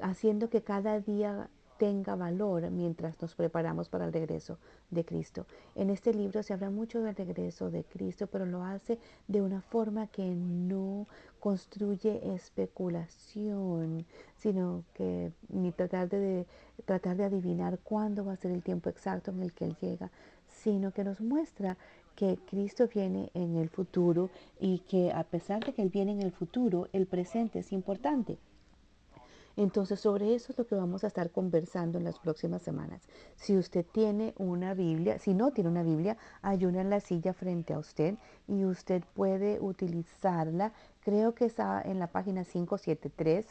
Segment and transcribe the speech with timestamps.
[0.00, 4.58] haciendo que cada día tenga valor mientras nos preparamos para el regreso
[4.90, 5.46] de Cristo.
[5.74, 9.60] En este libro se habla mucho del regreso de Cristo, pero lo hace de una
[9.60, 11.06] forma que no
[11.40, 14.06] construye especulación,
[14.38, 16.46] sino que ni tratar de,
[16.84, 20.10] tratar de adivinar cuándo va a ser el tiempo exacto en el que Él llega,
[20.48, 21.76] sino que nos muestra
[22.14, 26.22] que Cristo viene en el futuro y que a pesar de que Él viene en
[26.22, 28.38] el futuro, el presente es importante.
[29.56, 33.08] Entonces, sobre eso es lo que vamos a estar conversando en las próximas semanas.
[33.36, 37.32] Si usted tiene una Biblia, si no tiene una Biblia, hay una en la silla
[37.32, 40.72] frente a usted y usted puede utilizarla.
[41.00, 43.46] Creo que está en la página 573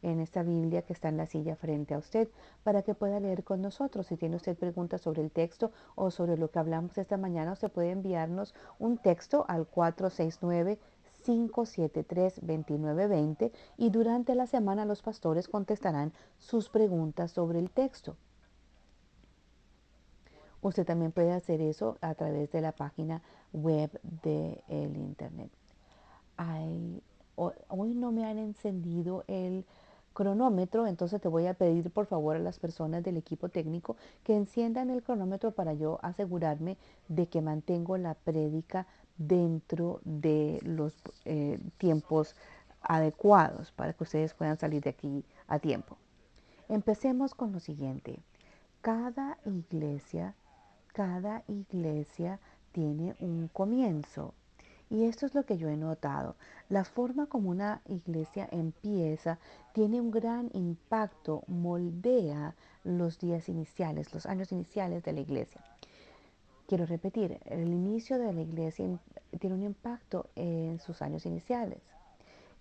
[0.00, 2.28] en esta Biblia que está en la silla frente a usted
[2.64, 4.06] para que pueda leer con nosotros.
[4.06, 7.70] Si tiene usted preguntas sobre el texto o sobre lo que hablamos esta mañana, usted
[7.70, 10.78] puede enviarnos un texto al 469
[11.22, 18.16] 573-2920 y durante la semana los pastores contestarán sus preguntas sobre el texto.
[20.62, 23.20] Usted también puede hacer eso a través de la página
[23.52, 23.90] web
[24.22, 25.50] del el Internet.
[27.36, 29.64] hoy no me han encendido el
[30.12, 34.36] cronómetro, entonces te voy a pedir por favor a las personas del equipo técnico que
[34.36, 36.76] enciendan el cronómetro para yo asegurarme
[37.08, 38.86] de que mantengo la prédica
[39.16, 42.34] dentro de los eh, tiempos
[42.80, 45.96] adecuados para que ustedes puedan salir de aquí a tiempo.
[46.68, 48.20] Empecemos con lo siguiente.
[48.80, 50.34] Cada iglesia,
[50.88, 52.40] cada iglesia
[52.72, 54.34] tiene un comienzo.
[54.90, 56.36] Y esto es lo que yo he notado.
[56.68, 59.38] La forma como una iglesia empieza
[59.72, 65.62] tiene un gran impacto, moldea los días iniciales, los años iniciales de la iglesia.
[66.72, 68.86] Quiero repetir, el inicio de la iglesia
[69.38, 71.82] tiene un impacto en sus años iniciales.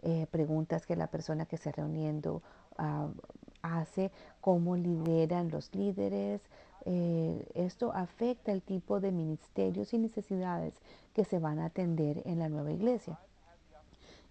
[0.02, 2.42] Eh, preguntas que la persona que está reuniendo
[2.78, 3.08] ah,
[3.62, 4.12] hace,
[4.42, 6.42] cómo lideran los líderes.
[6.84, 10.74] Eh, esto afecta el tipo de ministerios y necesidades
[11.14, 13.18] que se van a atender en la nueva iglesia.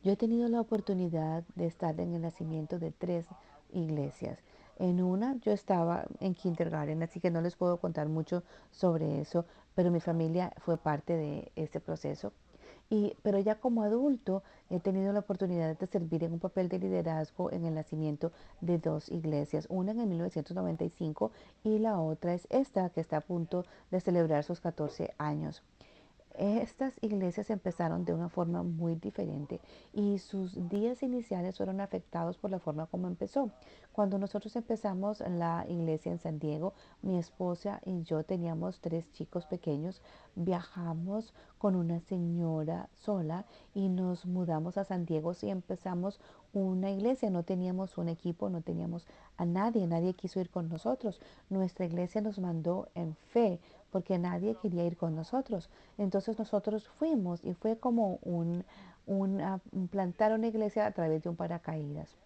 [0.04, 3.24] Yo he tenido la oportunidad de estar en el nacimiento de tres
[3.72, 4.40] iglesias.
[4.80, 9.44] En una yo estaba en kindergarten, así que no les puedo contar mucho sobre eso,
[9.74, 12.32] pero mi familia fue parte de este proceso.
[12.88, 16.80] Y, pero ya como adulto he tenido la oportunidad de servir en un papel de
[16.80, 21.30] liderazgo en el nacimiento de dos iglesias, una en el 1995
[21.62, 25.62] y la otra es esta que está a punto de celebrar sus 14 años.
[26.40, 29.60] Estas iglesias empezaron de una forma muy diferente
[29.92, 33.50] y sus días iniciales fueron afectados por la forma como empezó.
[33.92, 39.44] Cuando nosotros empezamos la iglesia en San Diego, mi esposa y yo teníamos tres chicos
[39.44, 40.00] pequeños,
[40.34, 43.44] viajamos con una señora sola
[43.74, 46.20] y nos mudamos a San Diego y empezamos
[46.54, 47.28] una iglesia.
[47.28, 49.06] No teníamos un equipo, no teníamos
[49.36, 51.20] a nadie, nadie quiso ir con nosotros.
[51.50, 53.60] Nuestra iglesia nos mandó en fe
[53.90, 55.70] porque nadie quería ir con nosotros.
[55.98, 58.64] Entonces nosotros fuimos y fue como un,
[59.90, 62.16] plantar una iglesia a través de un paracaídas.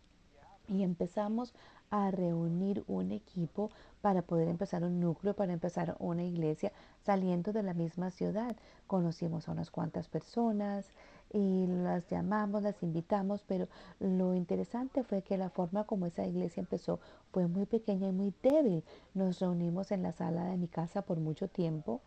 [0.69, 1.55] Y empezamos
[1.91, 3.71] a reunir un equipo
[4.01, 6.73] para poder empezar un núcleo, para empezar una iglesia
[7.03, 8.57] saliendo de la misma ciudad.
[8.87, 10.91] Conocimos a unas cuantas personas,
[11.35, 16.61] y las llamamos, las invitamos, pero lo interesante fue que la forma como esa iglesia
[16.61, 17.01] empezó
[17.33, 18.85] fue muy pequeña y muy débil.
[19.15, 22.01] Nos reunimos en la sala de mi casa por mucho tiempo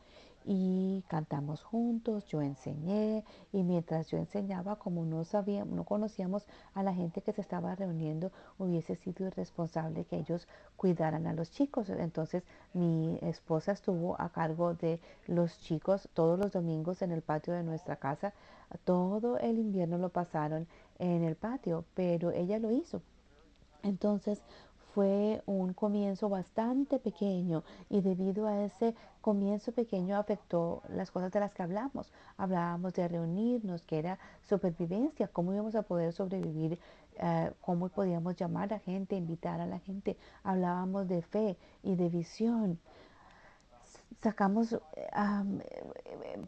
[0.49, 6.83] y cantamos juntos, yo enseñé y mientras yo enseñaba, como no sabíamos, no conocíamos a
[6.83, 10.47] la gente que se estaba reuniendo, hubiese sido irresponsable que ellos
[10.77, 11.89] cuidaran a los chicos.
[11.89, 17.53] Entonces mi esposa estuvo a cargo de los chicos todos los domingos en el patio
[17.53, 18.33] de nuestra casa.
[18.85, 20.65] Todo el invierno lo pasaron
[20.97, 23.01] en el patio, pero ella lo hizo.
[23.83, 24.41] Entonces
[24.97, 31.39] fue un comienzo bastante pequeño y debido a ese comienzo pequeño afectó las cosas de
[31.39, 32.11] las que hablamos.
[32.35, 36.79] Hablábamos de reunirnos, que era supervivencia, cómo íbamos a poder sobrevivir,
[37.19, 40.17] eh, cómo podíamos llamar a gente, invitar a la gente.
[40.41, 42.79] Hablábamos de fe y de visión
[44.21, 44.79] sacamos eh,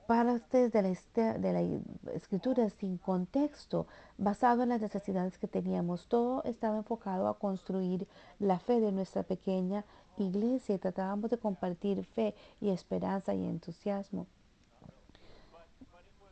[0.08, 3.88] partes de la, de la escritura sin contexto,
[4.18, 6.08] basado en las necesidades que teníamos.
[6.08, 8.08] Todo estaba enfocado a construir
[8.40, 9.84] la fe de nuestra pequeña
[10.24, 14.28] iglesia tratábamos de compartir fe y esperanza y entusiasmo.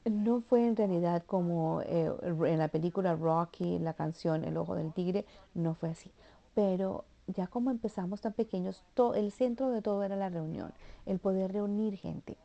[0.06, 4.94] No fue en realidad como eh, en la película Rocky, la canción El Ojo del
[4.94, 6.12] Tigre, no fue así.
[6.56, 8.84] Pero ya como empezamos tan pequeños,
[9.16, 10.74] el centro de todo era la reunión,
[11.06, 12.38] el poder reunir gente.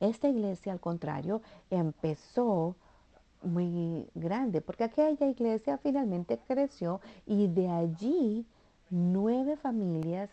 [0.00, 2.76] Esta iglesia, al contrario, empezó
[3.42, 8.46] muy grande, porque aquella iglesia finalmente creció y de allí
[8.90, 10.30] nueve familias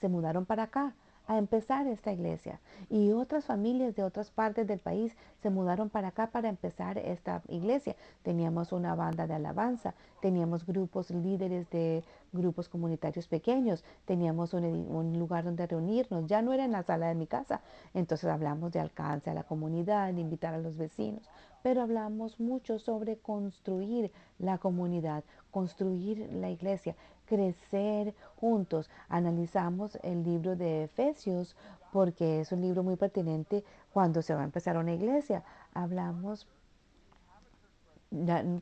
[0.00, 0.94] se mudaron para acá
[1.26, 2.60] a empezar esta iglesia.
[2.88, 7.42] Y otras familias de otras partes del país se mudaron para acá para empezar esta
[7.48, 7.96] iglesia.
[8.22, 15.44] Teníamos una banda de alabanza, teníamos grupos líderes de grupos comunitarios pequeños, teníamos un, lugar
[15.44, 16.26] donde reunirnos.
[16.26, 17.60] Ya no era en la sala de mi casa.
[17.94, 21.28] Entonces hablamos de alcance a la comunidad, de invitar a los vecinos.
[21.66, 28.88] Pero hablamos mucho sobre construir la comunidad, construir la iglesia crecer juntos.
[29.08, 31.56] Analizamos el libro de Efesios
[31.92, 35.42] porque es un libro muy pertinente cuando se va a empezar una iglesia.
[35.74, 36.46] Hablamos,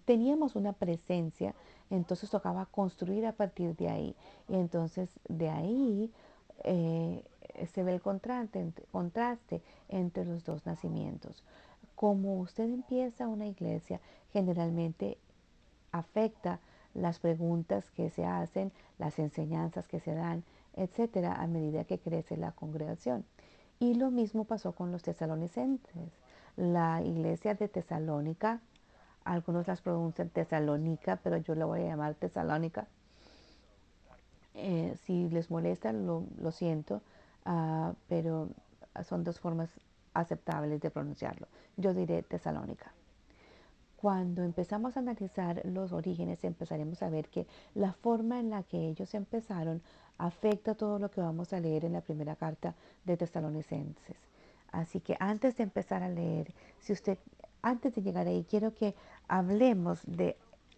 [0.07, 1.55] teníamos una presencia,
[1.91, 4.17] entonces tocaba construir a partir de ahí.
[4.49, 6.11] Y entonces de ahí
[6.63, 7.23] eh,
[7.71, 9.61] se ve el contraste, contraste
[9.91, 11.45] entre los dos nacimientos.
[11.95, 14.01] Como usted empieza una iglesia,
[14.33, 15.19] generalmente
[15.93, 16.61] afecta
[16.95, 20.45] las preguntas que se hacen, las enseñanzas que se dan,
[20.75, 23.25] etcétera, a medida que crece la congregación.
[23.81, 26.13] Y lo mismo pasó con los tesalonicenses.
[26.57, 28.61] La iglesia de Tesalónica,
[29.25, 32.87] algunos las pronuncian Tesalónica, pero yo la voy a llamar Tesalónica.
[34.55, 37.03] Eh, si les molesta, lo, siento,
[37.45, 38.49] ah, pero
[39.03, 39.69] son dos formas
[40.15, 41.49] aceptables de pronunciarlo.
[41.77, 42.93] Yo diré Tesalónica.
[43.97, 48.89] Cuando empezamos a analizar los orígenes, empezaremos a ver que la forma en la que
[48.89, 49.83] ellos empezaron
[50.19, 52.75] afecta todo lo que vamos a leer en la primera carta
[53.05, 54.17] de Tesalonicenses.
[54.73, 57.19] Así que antes de empezar a leer, si usted,
[57.63, 58.95] antes de llegar ahí, quiero que
[59.29, 60.37] hablemos de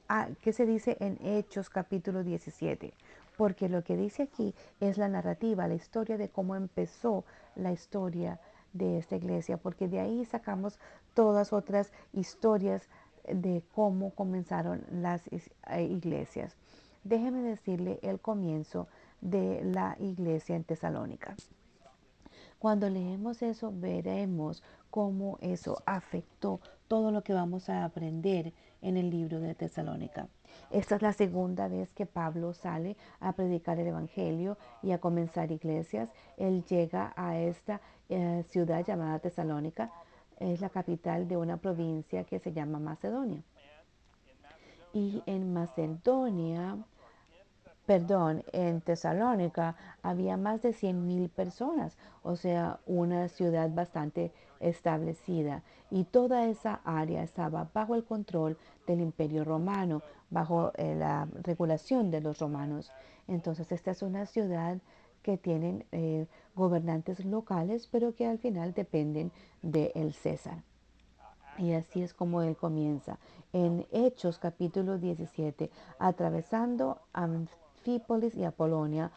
[0.08, 2.92] ah, qué se dice en Hechos capítulo 17,
[3.36, 7.24] porque lo que dice aquí es la narrativa, la historia de cómo empezó
[7.54, 8.38] la historia
[8.76, 10.78] de esta iglesia, porque de ahí sacamos
[11.14, 12.88] todas otras historias
[13.24, 16.56] de cómo comenzaron las eh, iglesias.
[17.04, 18.88] Déjeme decirle el comienzo
[19.20, 21.36] de la iglesia en Tesalónica.
[22.58, 28.52] Cuando leemos eso, veremos cómo eso afectó todo lo que vamos a aprender
[28.82, 30.28] en el libro de Tesalónica.
[30.70, 35.52] Esta es la segunda vez que Pablo sale a predicar el Evangelio y a comenzar
[35.52, 36.08] iglesias.
[36.36, 39.90] Él llega a esta eh, ciudad llamada Tesalónica
[40.38, 43.42] es la capital de una provincia que se llama Macedonia.
[44.92, 46.78] Y en Macedonia,
[47.84, 55.62] perdón, en Tesalónica había más de 100.000 personas, o sea, una ciudad bastante establecida.
[55.90, 62.10] Y toda esa área estaba bajo el control del imperio romano, bajo eh, la regulación
[62.10, 62.92] de los romanos.
[63.28, 64.78] Entonces, esta es una ciudad
[65.22, 69.32] que tienen eh, gobernantes locales, pero que al final dependen
[69.62, 70.62] del César.
[71.58, 73.18] Y así es como él comienza.
[73.52, 79.10] En Hechos capítulo 17, atravesando Anfípolis y Apolonia,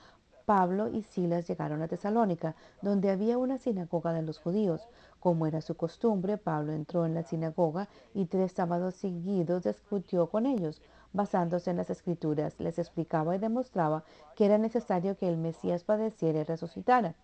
[0.46, 4.88] Pablo y Silas llegaron a Tesalónica, donde había una sinagoga de los judíos.
[5.19, 10.45] Como era su costumbre, Pablo entró en la sinagoga y tres sábados seguidos discutió con
[10.45, 10.81] ellos
[11.13, 14.03] basándose en las escrituras, les explicaba y demostraba
[14.35, 17.15] que era necesario que el Mesías padeciera y resucitara.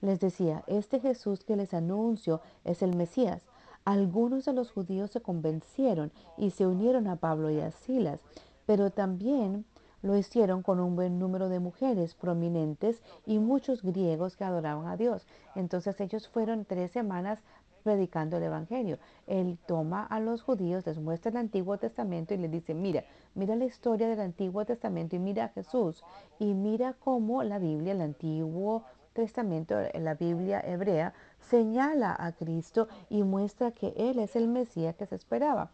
[0.00, 3.42] Les decía, este Jesús que les anuncio es el Mesías.
[3.84, 8.20] Algunos de los judíos se convencieron y se unieron a Pablo y a Silas,
[8.66, 9.66] pero también
[10.04, 14.98] lo hicieron con un buen número de mujeres prominentes y muchos griegos que adoraban a
[14.98, 15.26] Dios.
[15.54, 17.42] Entonces ellos fueron tres semanas
[17.82, 18.98] predicando el Evangelio.
[19.26, 23.56] Él toma a los judíos, les muestra el Antiguo Testamento y les dice, mira, mira
[23.56, 26.04] la historia del Antiguo Testamento y mira a Jesús
[26.38, 28.84] y mira cómo la Biblia, el Antiguo
[29.14, 35.06] Testamento, la Biblia hebrea, señala a Cristo y muestra que Él es el Mesías que
[35.06, 35.70] se esperaba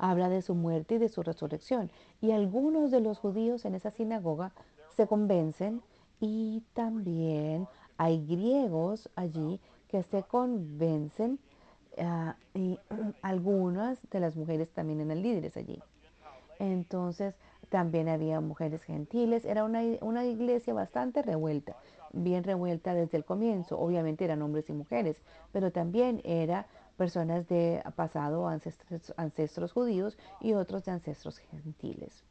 [0.00, 1.90] habla de su muerte y de su resurrección.
[2.20, 4.52] Y algunos de los judíos en esa sinagoga
[4.96, 5.82] se convencen
[6.20, 11.38] y también hay griegos allí que se convencen
[11.98, 12.78] ah, y
[13.22, 15.80] algunas de las mujeres también eran líderes allí.
[16.58, 17.34] Entonces
[17.68, 21.76] también había mujeres gentiles, era una, una iglesia bastante revuelta,
[22.12, 26.66] bien revuelta desde el comienzo, obviamente eran hombres y mujeres, pero también era
[27.00, 32.22] personas de pasado, ancestros, judíos y otros de ancestros gentiles.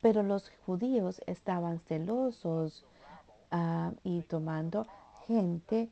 [0.00, 2.84] Pero los judíos estaban celosos
[3.52, 4.88] ah, y tomando
[5.28, 5.88] gente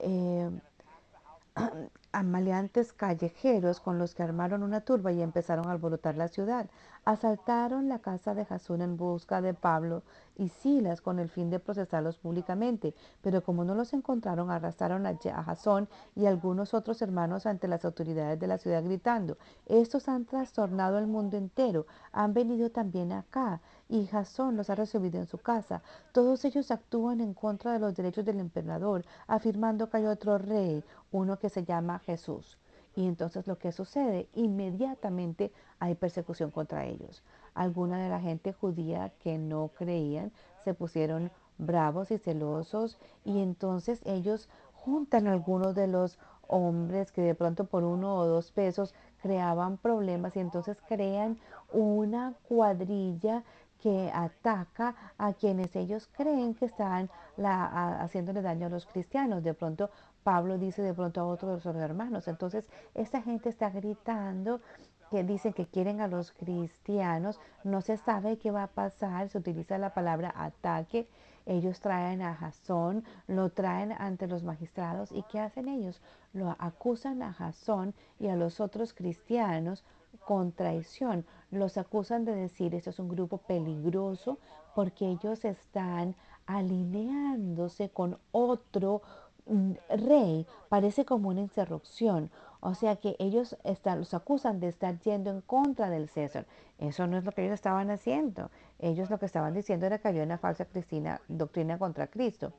[0.00, 0.50] eh,
[2.14, 6.70] a maleantes callejeros con los que armaron una turba y empezaron a alborotar la ciudad.
[7.04, 10.04] Asaltaron la casa de Jasón en busca de Pablo
[10.36, 15.16] y Silas con el fin de procesarlos públicamente, pero como no los encontraron, arrastraron a
[15.42, 20.98] Jasón y algunos otros hermanos ante las autoridades de la ciudad gritando, estos han trastornado
[20.98, 25.82] el mundo entero, han venido también acá y Jasón los ha recibido en su casa.
[26.12, 30.82] Todos ellos actúan en contra de los derechos del emperador, afirmando que hay otro rey,
[31.12, 32.58] uno que se llama Jesús.
[32.96, 37.22] Y entonces lo que sucede, inmediatamente hay persecución contra ellos.
[37.54, 40.32] Alguna de la gente judía que no creían
[40.64, 47.22] se pusieron bravos y celosos y entonces ellos juntan a algunos de los hombres que
[47.22, 51.38] de pronto por uno o dos pesos creaban problemas y entonces crean
[51.72, 53.44] una cuadrilla
[53.84, 59.42] que ataca a quienes ellos creen que están haciéndole daño a los cristianos.
[59.42, 59.90] De pronto
[60.22, 62.26] Pablo dice de pronto a otro de sus hermanos.
[62.26, 64.62] Entonces, esta gente está gritando
[65.10, 67.38] que dicen que quieren a los cristianos.
[67.62, 69.28] No se sabe qué va a pasar.
[69.28, 71.06] Se utiliza la palabra ataque.
[71.44, 75.12] Ellos traen a Jasón, lo traen ante los magistrados.
[75.12, 76.00] ¿Y qué hacen ellos?
[76.32, 79.84] Lo acusan a Jasón y a los otros cristianos
[80.24, 81.24] con traición.
[81.50, 84.38] Los acusan de decir, esto es un grupo peligroso
[84.74, 86.16] porque ellos están
[86.46, 89.02] alineándose con otro
[89.88, 92.30] rey parece como una interrupción.
[92.60, 96.46] O sea que ellos están, los acusan de estar yendo en contra del César.
[96.78, 98.50] Eso no es lo que ellos estaban haciendo.
[98.78, 102.52] Ellos lo que estaban diciendo era que había una falsa cristina, doctrina contra Cristo.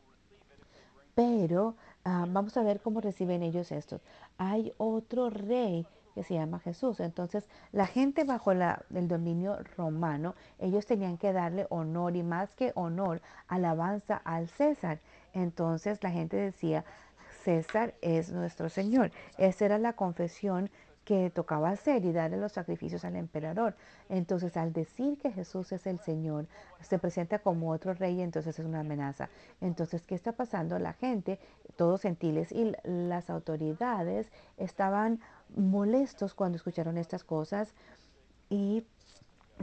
[1.16, 4.00] Pero ah, vamos a ver cómo reciben ellos esto.
[4.38, 7.02] Hay otro rey que se llama Jesús.
[7.02, 12.56] Entonces, la gente bajo la, el dominio romano, ellos tenían que darle honor y más
[12.56, 15.00] que honor, alabanza al César.
[15.34, 16.86] Entonces la gente decía,
[17.44, 19.12] César es nuestro Señor.
[19.38, 20.72] Esa era la confesión
[21.06, 23.76] que tocaba hacer y darle los sacrificios al emperador.
[24.10, 26.48] Entonces, al decir que Jesús es el Señor,
[26.82, 29.30] se presenta como otro rey, entonces es una amenaza.
[29.62, 30.80] Entonces, ¿qué está pasando?
[30.80, 31.40] La gente,
[31.78, 35.22] todos gentiles y las autoridades estaban
[35.56, 37.74] molestos cuando escucharon estas cosas
[38.50, 38.86] y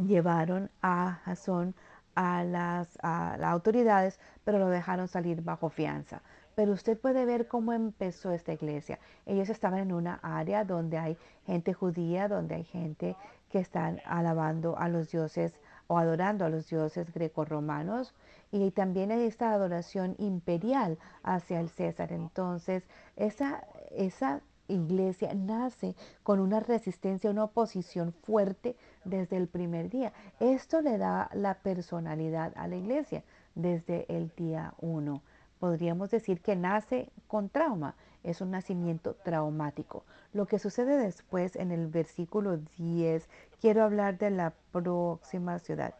[0.07, 1.75] llevaron a Jasón
[2.15, 6.23] a las, autoridades, pero lo dejaron salir bajo fianza.
[6.55, 8.99] Pero usted puede ver cómo empezó esta iglesia.
[9.27, 11.17] Ellos estaban en una área donde hay
[11.47, 13.17] gente judía, donde hay gente
[13.51, 15.55] que están alabando a los dioses
[15.87, 18.15] o adorando a los dioses grecorromanos.
[18.51, 22.13] Y también hay esta adoración imperial hacia el César.
[22.13, 22.85] Entonces,
[23.17, 30.13] esa, esa iglesia nace con una resistencia, una oposición fuerte desde el primer día.
[30.41, 33.23] Esto le da la personalidad a la iglesia
[33.55, 35.23] desde el día uno.
[35.63, 40.05] Podríamos decir que nace con trauma, es un nacimiento traumático.
[40.33, 43.29] Lo que sucede después en el versículo 10,
[43.61, 45.95] quiero hablar de la próxima ciudad.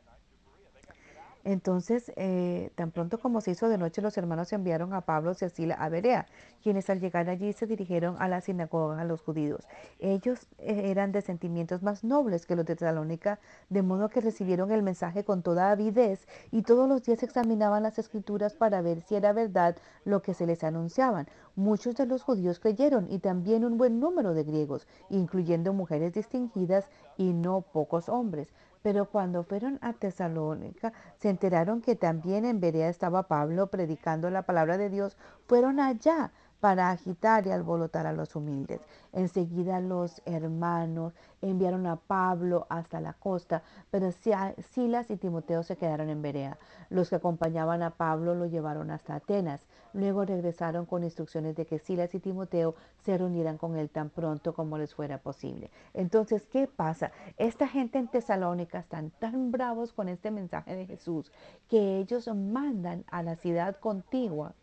[1.45, 5.45] Entonces, eh, tan pronto como se hizo de noche, los hermanos enviaron a Pablo y
[5.45, 6.27] a Sila a Berea,
[6.63, 9.67] quienes al llegar allí se dirigieron a la sinagoga a los judíos.
[9.99, 14.71] Ellos eh, eran de sentimientos más nobles que los de Tesalónica, de modo que recibieron
[14.71, 19.17] el mensaje con toda avidez y todos los días examinaban las escrituras para ver si
[19.17, 21.27] era verdad lo que se les anunciaban.
[21.57, 26.89] Muchos de los judíos creyeron y también un buen número de griegos, incluyendo mujeres distinguidas
[27.17, 28.53] y no pocos hombres.
[28.83, 34.43] Pero cuando fueron a Tesalónica, se enteraron que también en Berea estaba Pablo predicando la
[34.43, 35.17] palabra de Dios.
[35.47, 38.81] Fueron allá para agitar y alborotar a los humildes.
[39.13, 46.09] Enseguida los hermanos enviaron a Pablo hasta la costa, pero Silas y Timoteo se quedaron
[46.09, 46.59] en Berea.
[46.89, 49.67] Los que acompañaban a Pablo lo llevaron hasta Atenas.
[49.95, 54.55] Luego regresaron con instrucciones de que Silas y Timoteo se reunieran con él tan pronto
[54.55, 55.71] como les fuera posible.
[55.95, 57.13] Entonces, ¿qué pasa?
[57.37, 61.31] Esta gente en Tesalónica están tan bravos con este mensaje de Jesús
[61.69, 64.55] que ellos mandan a la ciudad contigua.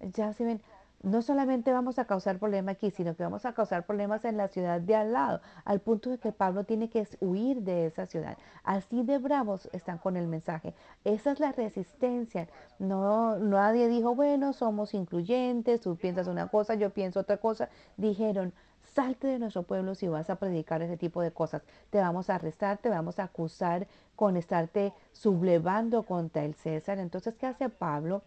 [0.00, 0.62] Ya se ven,
[1.02, 4.48] no solamente vamos a causar problemas aquí, sino que vamos a causar problemas en la
[4.48, 8.36] ciudad de al lado, al punto de que Pablo tiene que huir de esa ciudad.
[8.64, 10.74] Así de bravos están con el mensaje.
[11.04, 12.48] Esa es la resistencia.
[12.78, 17.68] No, nadie dijo, bueno, somos incluyentes, tú piensas una cosa, yo pienso otra cosa.
[17.96, 18.52] Dijeron,
[18.82, 21.62] salte de nuestro pueblo si vas a predicar ese tipo de cosas.
[21.90, 23.86] Te vamos a arrestar, te vamos a acusar
[24.16, 26.98] con estarte sublevando contra el César.
[26.98, 28.22] Entonces, ¿qué hace Pablo?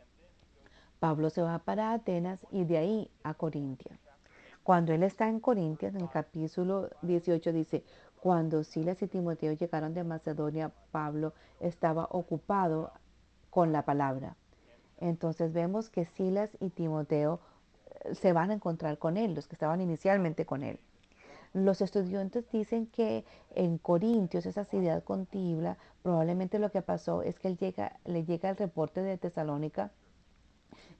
[1.01, 3.97] Pablo se va para Atenas y de ahí a Corintia.
[4.61, 7.83] Cuando él está en Corintia, en el capítulo 18 dice,
[8.19, 12.91] cuando Silas y Timoteo llegaron de Macedonia, Pablo estaba ocupado
[13.49, 14.35] con la palabra.
[14.99, 17.39] Entonces vemos que Silas y Timoteo
[18.03, 20.79] eh, se van a encontrar con él, los que estaban inicialmente con él.
[21.53, 27.47] Los estudiantes dicen que en Corintios, esa ciudad contigua, probablemente lo que pasó es que
[27.47, 29.89] él llega, le llega el reporte de Tesalónica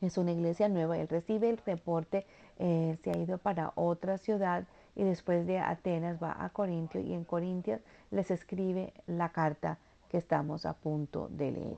[0.02, 0.98] es una iglesia nueva.
[0.98, 2.26] Él recibe el reporte,
[2.60, 7.14] eh, se ha ido para otra ciudad y después de Atenas va a Corintio y
[7.14, 9.78] en Corintios les escribe la carta
[10.10, 11.78] que estamos a punto de leer.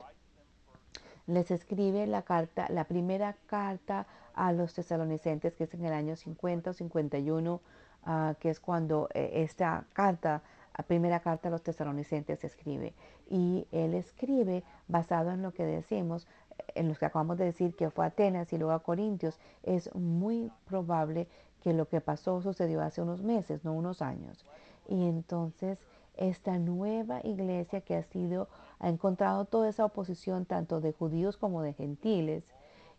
[1.28, 6.16] Les escribe la carta, la primera carta a los tesalonicenses, que es en el año
[6.16, 7.62] 50 o 51,
[8.06, 10.42] ah, que es cuando eh, esta carta,
[10.78, 12.94] la primera carta a los tesalonicenses se escribe.
[13.30, 16.28] Y él escribe basado en lo que decimos,
[16.76, 19.94] en los que acabamos de decir que fue a Atenas y luego a Corintios, es
[19.96, 21.28] muy probable
[21.62, 24.46] que lo que pasó sucedió hace unos meses, no unos años.
[24.88, 25.80] Y entonces
[26.16, 28.48] esta nueva iglesia que ha sido,
[28.80, 32.44] ha encontrado toda esa oposición tanto de judíos como de gentiles,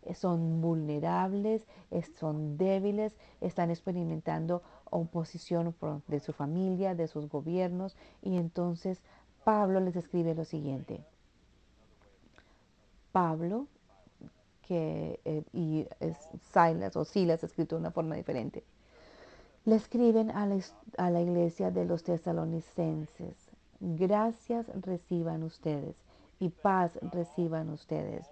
[0.03, 1.65] eh, son vulnerables,
[2.19, 5.75] son débiles, están experimentando oposición
[6.07, 9.01] de su familia, de sus gobiernos, y entonces
[9.43, 11.03] Pablo les escribe lo siguiente.
[13.15, 13.67] Pablo,
[14.67, 15.87] que, eh, y
[16.51, 18.61] Silas o Silas escrito de una forma diferente,
[19.63, 20.59] le escriben a la,
[20.97, 23.37] a la iglesia de los tesalonicenses,
[23.79, 25.95] gracias reciban ustedes
[26.41, 28.27] y paz reciban ustedes.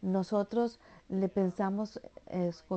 [0.00, 2.00] Nosotros le pensamos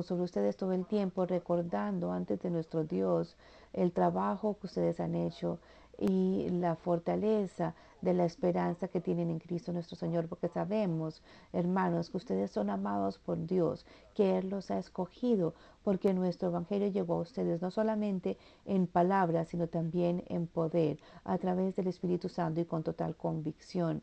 [0.02, 3.38] sobre ustedes todo el tiempo, recordando antes de nuestro Dios
[3.72, 5.60] el trabajo que ustedes han hecho,
[5.98, 12.10] y la fortaleza de la esperanza que tienen en Cristo nuestro Señor, porque sabemos, hermanos,
[12.10, 17.14] que ustedes son amados por Dios, que Él los ha escogido, porque nuestro Evangelio llegó
[17.14, 22.60] a ustedes no solamente en palabras, sino también en poder, a través del Espíritu Santo
[22.60, 24.02] y con total convicción.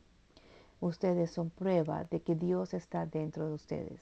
[0.80, 4.02] Ustedes son prueba de que Dios está dentro de ustedes.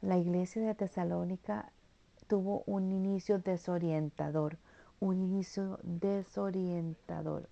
[0.00, 1.72] La iglesia de Tesalónica
[2.26, 4.58] tuvo un inicio desorientador
[5.00, 7.48] un inicio desorientador.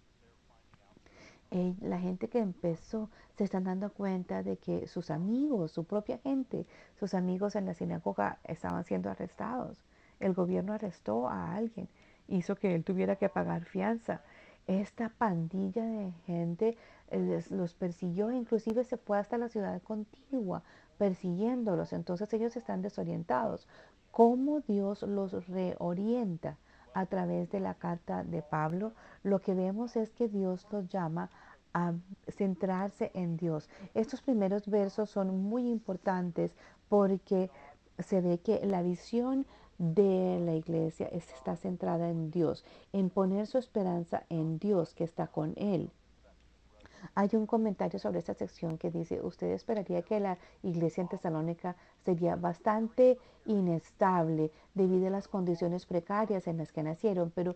[1.81, 6.67] La gente que empezó se están dando cuenta de que sus amigos, su propia gente,
[6.99, 9.83] sus amigos en la sinagoga estaban siendo arrestados.
[10.21, 11.89] El gobierno arrestó a alguien,
[12.29, 14.23] hizo que él tuviera que pagar fianza.
[14.67, 16.77] Esta pandilla de gente
[17.11, 20.63] eh, los persiguió, inclusive se fue hasta la ciudad contigua
[20.99, 21.93] persiguiéndolos.
[21.93, 23.69] Entonces ellos están desorientados.
[24.11, 26.57] ¿Cómo Dios los reorienta?
[26.97, 31.29] a través de la carta de Pablo, lo que vemos es que Dios los llama
[31.77, 31.93] a
[32.29, 33.69] centrarse en Dios.
[33.93, 36.57] Estos primeros versos son muy importantes
[36.89, 37.51] porque
[37.99, 39.45] se ve que la visión
[39.77, 45.27] de la iglesia está centrada en Dios, en poner su esperanza en Dios que está
[45.27, 45.91] con él.
[47.15, 51.77] Hay un comentario sobre esta sección que dice, usted esperaría que la iglesia en Tesalónica
[52.07, 57.55] sería bastante inestable debido a las condiciones precarias en las que nacieron, pero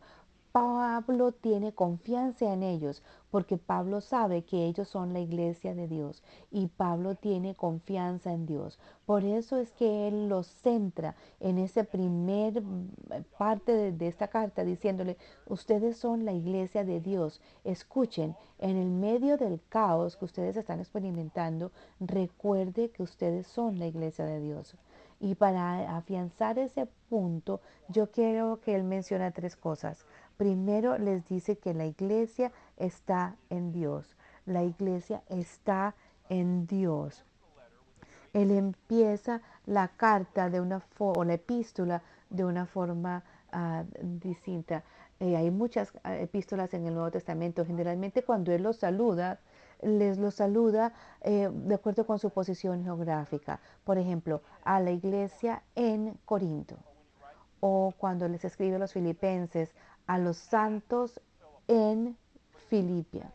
[0.53, 6.25] Pablo tiene confianza en ellos porque Pablo sabe que ellos son la iglesia de Dios
[6.51, 8.79] y Pablo tiene confianza en Dios.
[9.07, 14.29] Por eso es que él los centra en esa primer eh, parte de, de esta
[14.29, 17.41] carta diciéndole, ustedes son la iglesia de Dios.
[17.63, 23.87] Escuchen, en el medio del caos que ustedes están experimentando, recuerde que ustedes son la
[23.87, 24.77] iglesia de Dios.
[25.23, 30.07] Y para afianzar ese punto, yo quiero que él mencione tres cosas.
[30.41, 34.17] Primero les dice que la iglesia está en Dios.
[34.47, 35.95] La iglesia está
[36.31, 37.27] en Dios.
[38.33, 42.01] Él empieza la carta de una o la epístola
[42.31, 43.23] de una forma
[43.53, 44.83] uh, distinta.
[45.19, 47.67] Eh, hay muchas ah, epístolas en el Nuevo Testamento.
[47.67, 49.41] Generalmente cuando Él los saluda,
[49.83, 53.61] les los saluda eh, de acuerdo con su posición geográfica.
[53.85, 56.79] Por ejemplo, a la iglesia en Corinto.
[57.63, 59.75] O cuando les escribe a los filipenses,
[60.07, 61.21] a los santos
[61.69, 62.17] en
[62.69, 63.33] Filipia.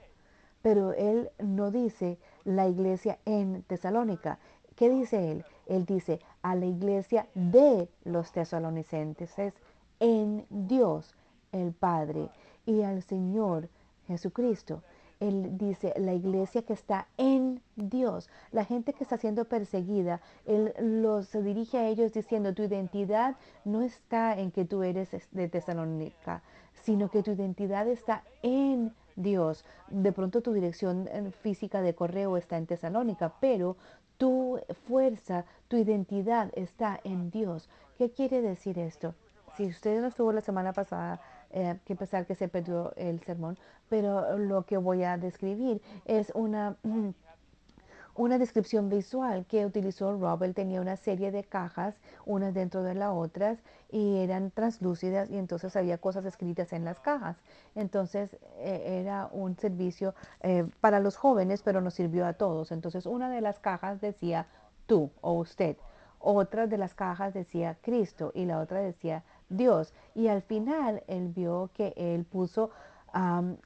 [0.61, 4.39] Pero Él no dice la iglesia en Tesalónica.
[4.75, 5.45] ¿Qué dice Él?
[5.67, 9.53] Él dice a la iglesia de los tesalonicenses
[9.99, 11.15] en Dios
[11.51, 12.29] el Padre
[12.65, 13.69] y al Señor
[14.07, 14.83] Jesucristo.
[15.19, 20.73] Él dice, la iglesia que está en Dios, la gente que está siendo perseguida, Él
[20.79, 26.43] los dirige a ellos diciendo, tu identidad no está en que tú eres de Tesalónica,
[26.73, 29.63] sino que tu identidad está en Dios.
[29.89, 33.77] De pronto tu dirección eh, física de correo está en Tesalónica, pero
[34.17, 37.69] tu fuerza, tu identidad está en Dios.
[37.97, 39.15] ¿Qué quiere decir esto?
[39.55, 41.21] Si usted no estuvo la semana pasada,
[41.57, 46.29] eh, que pesar que se perdió el sermón, pero lo que voy a describir es
[46.35, 46.75] una,
[48.15, 50.43] una descripción visual que utilizó Rob.
[50.43, 53.57] Él tenía una serie de cajas, unas dentro de las otras,
[53.89, 57.37] y eran translúcidas y entonces había cosas escritas en las cajas.
[57.73, 62.73] Entonces e, era un servicio eh, para los jóvenes, pero nos sirvió a todos.
[62.73, 64.47] Entonces una de las cajas decía
[64.87, 65.77] tú o usted.
[66.19, 69.23] Otra de las cajas decía Cristo y la otra decía
[69.55, 69.93] Dios.
[70.13, 72.71] Y al final él vio que él puso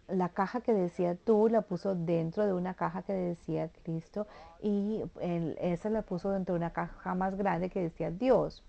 [0.07, 4.27] la caja que decía tú, la puso dentro de una caja que decía Cristo
[4.61, 5.03] y
[5.59, 8.63] esa la puso dentro de una caja más grande que decía Dios.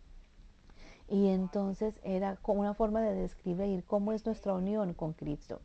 [1.07, 5.61] Y entonces era como una forma de describir cómo es nuestra unión con Cristo.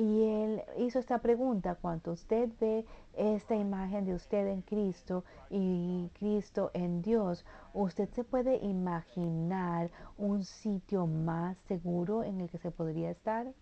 [0.00, 6.08] Y él hizo esta pregunta, cuando usted ve esta imagen de usted en Cristo y
[6.16, 12.70] Cristo en Dios, ¿usted se puede imaginar un sitio más seguro en el que se
[12.70, 13.52] podría estar?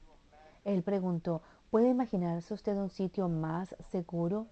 [0.67, 4.47] Él preguntó, ¿puede imaginarse usted un sitio más seguro?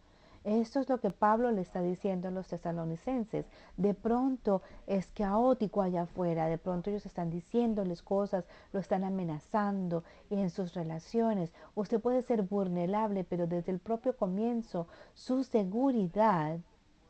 [0.45, 3.47] Esto es lo que Pablo le está diciendo a los tesalonicenses.
[3.79, 10.05] De pronto es caótico allá afuera, de pronto ellos están diciéndoles cosas, lo están amenazando
[10.29, 11.51] y en sus relaciones.
[11.75, 16.59] Usted puede ser vulnerable, pero desde el propio comienzo su seguridad,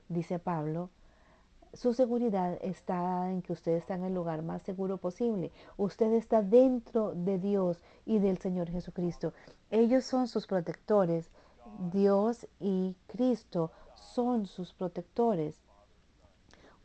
[0.08, 0.90] dice Pablo,
[1.72, 5.50] su seguridad está en que usted está en el lugar más seguro posible.
[5.76, 9.32] Usted está dentro de Dios y del Señor Jesucristo.
[9.72, 11.32] Ellos son sus protectores
[11.92, 15.60] Dios y Cristo son sus protectores.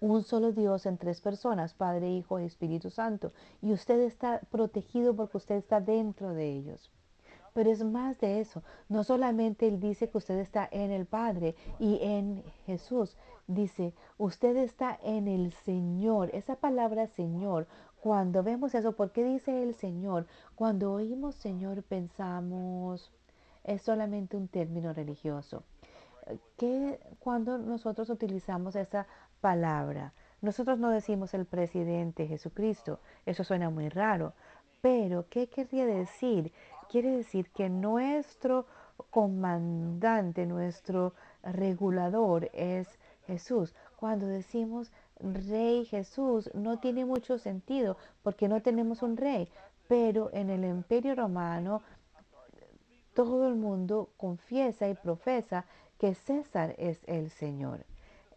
[0.01, 3.33] Un solo Dios en tres personas, Padre, Hijo y Espíritu Santo.
[3.61, 6.89] Y usted está protegido porque usted está dentro de ellos.
[7.53, 8.63] Pero es más de eso.
[8.87, 13.17] No solamente Él dice que usted está en el Padre y en Jesús.
[13.47, 16.29] Dice, usted está en el Señor.
[16.33, 17.67] Esa palabra Señor,
[17.99, 20.27] cuando vemos eso, ¿por qué dice el Señor?
[20.55, 23.11] Cuando oímos Señor pensamos,
[23.69, 25.63] es solamente un término religioso.
[26.57, 29.05] ¿Qué, cuando nosotros utilizamos esa
[29.41, 34.33] palabra, nosotros no decimos el presidente Jesucristo, eso suena muy raro,
[34.81, 36.51] pero ¿qué querría decir?
[36.89, 38.65] Quiere decir que nuestro
[39.11, 42.87] comandante, nuestro regulador es
[43.27, 43.75] Jesús.
[43.97, 49.51] Cuando decimos Rey Jesús, no tiene mucho sentido porque no tenemos un rey,
[49.87, 51.81] pero en el imperio romano
[53.19, 55.65] todo el mundo confiesa y profesa
[55.97, 57.85] que César es el Señor.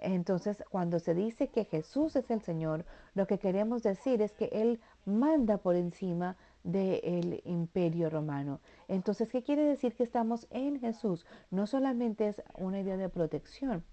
[0.00, 4.46] Entonces, cuando se dice que Jesús es el Señor, lo que queremos decir es que
[4.46, 8.58] Él manda por encima del imperio romano.
[8.88, 11.26] Entonces, ¿qué quiere decir que estamos en Jesús?
[11.52, 13.84] No solamente es una idea de protección,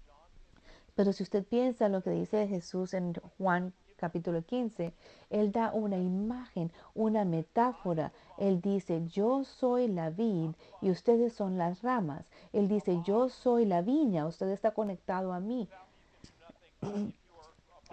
[0.96, 4.92] pero si usted piensa lo que dice Jesús en Juan capítulo 15,
[5.28, 8.12] Él da una imagen, una metáfora.
[8.38, 12.24] Él dice, yo soy la vid y ustedes son las ramas.
[12.52, 15.68] Él dice, yo soy la viña, usted está conectado a mí.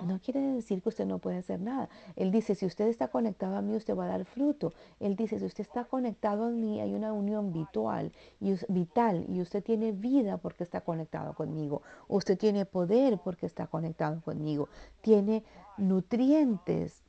[0.04, 1.90] No quiere decir que usted no puede hacer nada.
[2.16, 4.74] Él dice, si usted está conectado a mí, usted va a dar fruto.
[5.00, 9.42] Él dice, si usted está conectado a mí, hay una unión vital y, vital y
[9.42, 11.82] usted tiene vida porque está conectado conmigo.
[12.08, 14.70] Usted tiene poder porque está conectado conmigo.
[15.02, 15.44] Tiene
[15.78, 17.04] nutrientes.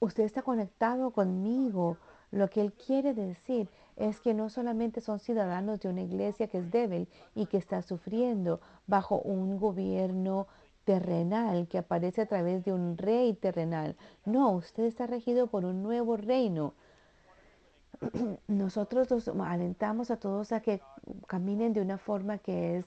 [0.00, 1.98] Usted está conectado conmigo.
[2.30, 6.58] Lo que él quiere decir es que no solamente son ciudadanos de una iglesia que
[6.58, 10.46] es débil y que está sufriendo bajo un gobierno
[10.84, 13.96] terrenal que aparece a través de un rey terrenal.
[14.24, 16.74] No, usted está regido por un nuevo reino.
[18.48, 20.80] Nosotros los alentamos a todos a que
[21.26, 22.86] caminen de una forma que es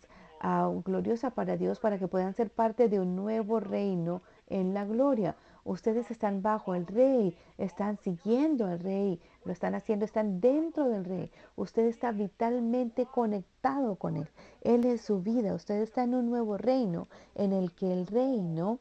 [0.84, 5.36] gloriosa para Dios para que puedan ser parte de un nuevo reino en la gloria.
[5.66, 11.04] Ustedes están bajo el rey, están siguiendo al rey, lo están haciendo, están dentro del
[11.04, 11.32] rey.
[11.56, 14.30] Usted está vitalmente conectado con él.
[14.62, 15.56] Él es su vida.
[15.56, 18.78] Usted está en un nuevo reino en el que el reino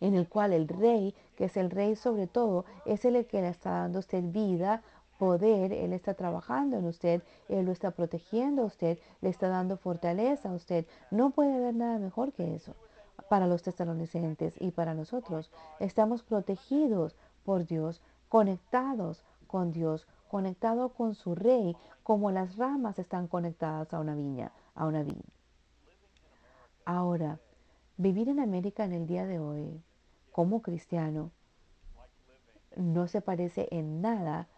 [0.00, 3.48] en el cual el rey, que es el rey sobre todo, es el que le
[3.48, 4.82] está dando a usted vida,
[5.18, 9.76] poder, Él está trabajando en usted, Él lo está protegiendo a usted, le está dando
[9.76, 10.86] fortaleza a usted.
[11.10, 12.74] No puede haber nada mejor que eso
[13.28, 15.50] para los tesalonicenses y para nosotros.
[15.80, 23.28] Estamos protegidos por Dios, conectados con Dios, conectados con su rey, como las ramas están
[23.28, 25.32] conectadas a una viña, a una viña.
[26.84, 27.38] Ahora,
[27.96, 29.82] vivir en América en el día de hoy
[30.32, 31.30] como cristiano
[32.76, 34.48] no se parece en nada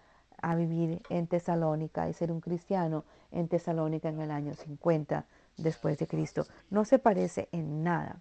[0.41, 5.99] a vivir en Tesalónica y ser un cristiano en Tesalónica en el año 50 después
[5.99, 6.47] de Cristo.
[6.71, 8.21] No se parece en nada.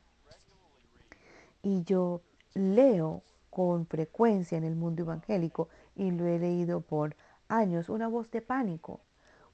[1.63, 2.21] Y yo
[2.53, 7.15] leo con frecuencia en el mundo evangélico y lo he leído por
[7.47, 9.01] años, una voz de pánico,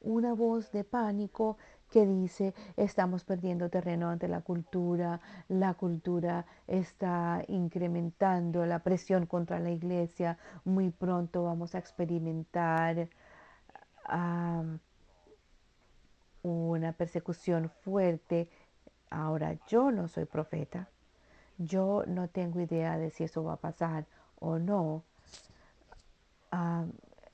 [0.02, 1.58] una voz de pánico
[1.90, 9.60] que dice estamos perdiendo terreno ante la cultura, la cultura está incrementando la presión contra
[9.60, 13.10] la iglesia, muy pronto vamos a experimentar
[16.42, 18.50] una persecución fuerte.
[19.10, 20.90] Ahora yo no soy profeta,
[21.60, 24.08] yo no tengo idea de si eso va a pasar
[24.40, 25.04] o no.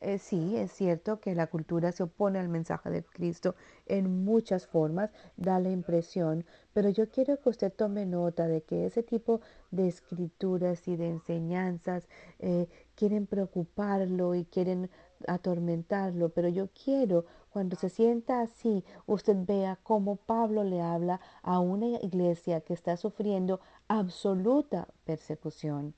[0.01, 3.55] Eh, sí, es cierto que la cultura se opone al mensaje de Cristo
[3.88, 8.85] en muchas formas, da la impresión, pero yo quiero que usted tome nota de que
[8.85, 12.07] ese tipo de escrituras y de enseñanzas
[12.38, 14.91] eh, quieren preocuparlo y quieren
[15.27, 21.59] atormentarlo, pero yo quiero cuando se sienta así, usted vea cómo Pablo le habla a
[21.59, 25.93] una iglesia que está sufriendo absoluta persecución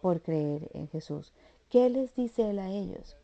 [0.00, 1.32] por creer en Jesús.
[1.70, 3.16] ¿Qué les dice él a ellos?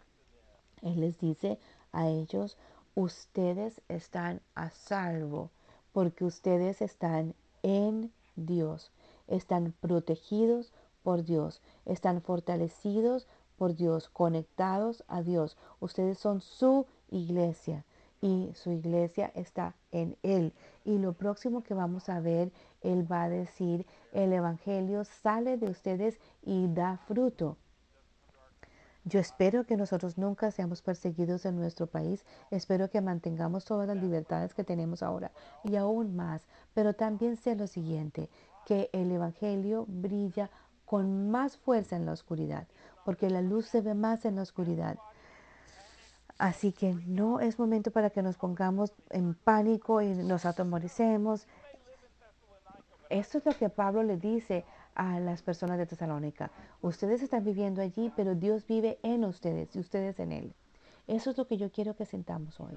[0.83, 1.61] Él les dice
[1.93, 2.57] a ellos,
[2.97, 5.51] ustedes están a salvo
[5.93, 8.91] porque ustedes están en Dios,
[9.29, 10.73] están protegidos
[11.05, 13.29] por Dios, están fortalecidos
[13.59, 15.59] por Dios, conectados a Dios.
[15.81, 17.85] Ustedes son su iglesia
[18.21, 20.55] y su iglesia está en Él.
[20.85, 25.69] Y lo próximo que vamos a ver, Él va a decir, el Evangelio sale de
[25.69, 27.57] ustedes y da fruto.
[29.05, 32.25] Yo espero que nosotros nunca seamos perseguidos en nuestro país.
[32.51, 35.33] Espero que mantengamos todas las libertades que tenemos ahora
[35.65, 36.43] y aún más.
[36.75, 38.29] Pero también sé lo siguiente,
[38.67, 40.51] que el Evangelio brilla
[40.85, 42.67] con más fuerza en la oscuridad,
[43.09, 44.99] porque la luz se ve más en la oscuridad.
[46.37, 51.47] Así que no es momento para que nos pongamos en pánico y nos atemoricemos.
[53.09, 56.51] Esto es lo que Pablo le dice a las personas de Tesalónica.
[56.83, 60.53] Ustedes están viviendo allí, pero Dios vive en ustedes y ustedes en Él.
[61.07, 62.77] Eso es lo que yo quiero que sentamos hoy.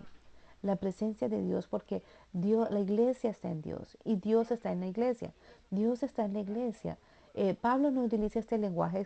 [0.62, 4.80] La presencia de Dios, porque Dios, la iglesia está en Dios y Dios está en
[4.80, 5.34] la iglesia.
[5.72, 6.98] Dios está en la iglesia.
[7.34, 9.06] Eh, Pablo no utiliza este lenguaje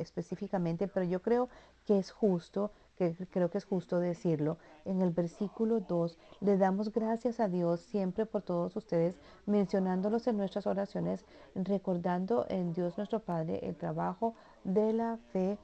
[0.00, 1.48] específicamente, pero yo creo
[1.84, 6.92] que es justo que creo que es justo decirlo, en el versículo 2 le damos
[6.92, 9.14] gracias a Dios siempre por todos ustedes,
[9.46, 11.24] mencionándolos en nuestras oraciones,
[11.54, 15.58] recordando en Dios nuestro Padre el trabajo de la fe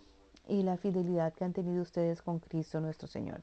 [0.49, 3.43] y la fidelidad que han tenido ustedes con Cristo nuestro Señor.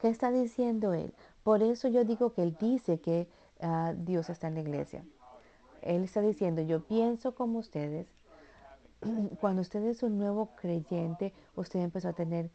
[0.00, 1.14] ¿Qué está diciendo Él?
[1.42, 3.28] Por eso yo digo que Él dice que
[3.60, 5.04] ah, Dios está en la iglesia.
[5.82, 8.06] Él está diciendo, yo pienso como ustedes,
[9.40, 12.50] cuando usted es un nuevo creyente, usted empezó a tener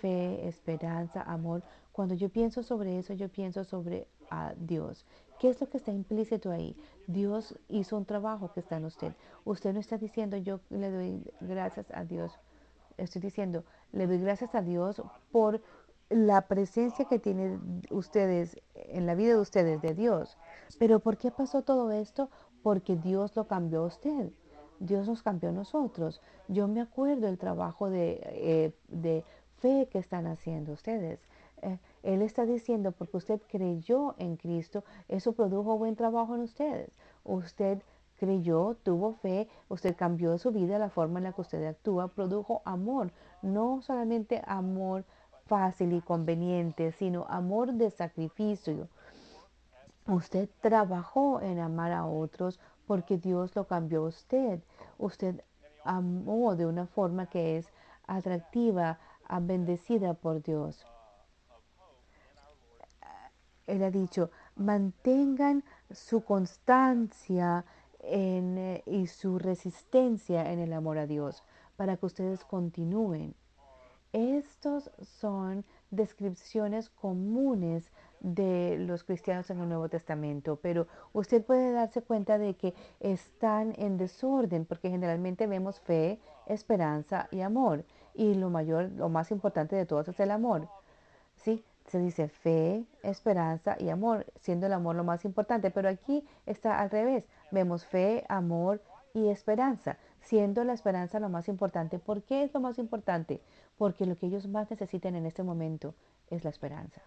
[0.00, 1.62] fe, esperanza, amor.
[1.92, 5.04] Cuando yo pienso sobre eso, yo pienso sobre a Dios.
[5.38, 6.76] ¿Qué es lo que está implícito ahí?
[7.06, 9.14] Dios hizo un trabajo que está en usted.
[9.44, 12.38] Usted no está diciendo yo le doy gracias a Dios.
[12.96, 15.62] Estoy diciendo, le doy gracias a Dios por
[16.10, 20.36] la presencia que tienen ustedes en la vida de ustedes de Dios.
[20.78, 22.28] Pero ¿por qué pasó todo esto?
[22.62, 24.30] Porque Dios lo cambió a usted.
[24.80, 26.20] Dios nos cambió a nosotros.
[26.48, 29.24] Yo me acuerdo del trabajo de, eh, de
[29.58, 31.20] fe que están haciendo ustedes.
[31.62, 36.90] Eh, él está diciendo, porque usted creyó en Cristo, eso produjo buen trabajo en ustedes.
[37.24, 37.82] Usted
[38.18, 42.62] creyó, tuvo fe, usted cambió su vida, la forma en la que usted actúa, produjo
[42.64, 43.12] amor,
[43.42, 45.04] no solamente amor
[45.46, 48.88] fácil y conveniente, sino amor de sacrificio.
[50.06, 54.60] Usted trabajó en amar a otros porque Dios lo cambió a usted.
[54.96, 55.44] Usted
[55.84, 57.68] amó de una forma que es
[58.06, 58.98] atractiva,
[59.42, 60.86] bendecida por Dios.
[63.66, 67.66] Él ha dicho, mantengan su constancia
[68.00, 71.44] eh, y su resistencia en el amor a Dios
[71.76, 73.34] para que ustedes continúen.
[74.14, 82.02] Estos son descripciones comunes de los cristianos en el Nuevo Testamento, pero usted puede darse
[82.02, 88.50] cuenta de que están en desorden porque generalmente vemos fe, esperanza y amor y lo
[88.50, 90.68] mayor, lo más importante de todos es el amor.
[91.36, 91.64] ¿Sí?
[91.86, 96.80] Se dice fe, esperanza y amor, siendo el amor lo más importante, pero aquí está
[96.80, 97.26] al revés.
[97.50, 98.82] Vemos fe, amor
[99.14, 101.98] y esperanza, siendo la esperanza lo más importante.
[101.98, 103.40] ¿Por qué es lo más importante?
[103.78, 105.94] Porque lo que ellos más necesitan en este momento
[106.28, 107.00] es la esperanza.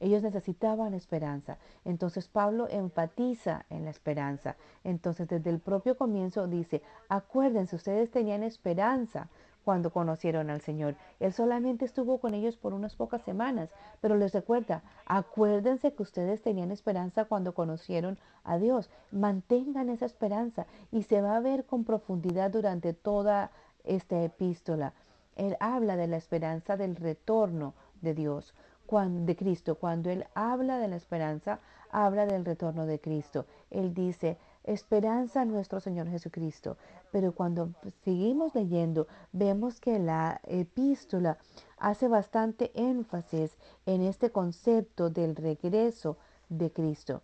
[0.00, 1.58] Ellos necesitaban esperanza.
[1.84, 4.56] Entonces Pablo enfatiza en la esperanza.
[4.84, 9.28] Entonces desde el propio comienzo dice, acuérdense, ustedes tenían esperanza
[9.64, 10.94] cuando conocieron al Señor.
[11.20, 13.68] Él solamente estuvo con ellos por unas pocas semanas,
[14.00, 18.88] pero les recuerda, acuérdense que ustedes tenían esperanza cuando conocieron a Dios.
[19.10, 23.50] Mantengan esa esperanza y se va a ver con profundidad durante toda
[23.84, 24.94] esta epístola.
[25.36, 28.54] Él habla de la esperanza del retorno de Dios
[28.90, 29.74] de Cristo.
[29.74, 33.44] Cuando Él habla de la esperanza, habla del retorno de Cristo.
[33.70, 36.78] Él dice, esperanza en nuestro Señor Jesucristo.
[37.12, 37.70] Pero cuando
[38.02, 41.36] seguimos leyendo, vemos que la epístola
[41.76, 46.16] hace bastante énfasis en este concepto del regreso
[46.48, 47.22] de Cristo.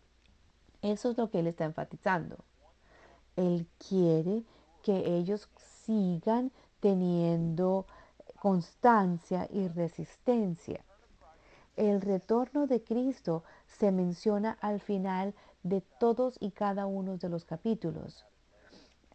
[0.83, 2.37] Eso es lo que Él está enfatizando.
[3.37, 4.45] Él quiere
[4.83, 7.87] que ellos sigan teniendo
[8.39, 10.85] constancia y resistencia.
[11.77, 15.35] El retorno de Cristo se menciona al final
[15.65, 18.25] de todos y cada uno de los capítulos.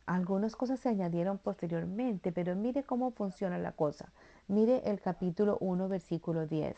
[0.06, 4.12] Algunas cosas se añadieron posteriormente, pero mire cómo funciona la cosa.
[4.50, 6.76] Mire el capítulo 1, versículo 10,